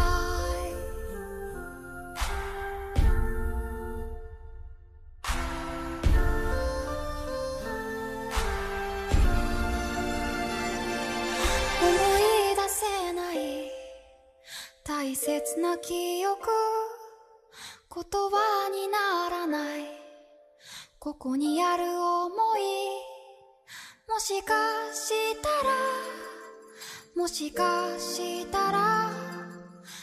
[11.82, 13.38] 思い出せない
[14.86, 16.48] 大切な記憶。
[17.94, 19.82] 言葉にならない。
[20.98, 23.09] ここにある想い。
[24.10, 24.54] もしか
[24.92, 25.74] したら
[27.16, 29.12] もしかしたら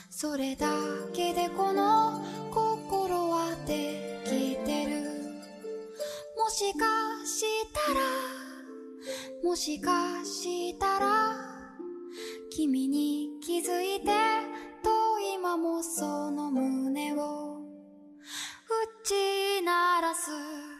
[0.08, 0.68] それだ
[1.12, 4.96] けでこの心はできてる。
[6.38, 6.86] もしか
[7.26, 7.42] し
[7.72, 8.00] たら
[9.42, 11.34] もしかしたら
[12.50, 14.06] 君に気づいて
[14.82, 20.75] と今もその胸を打ち鳴らす。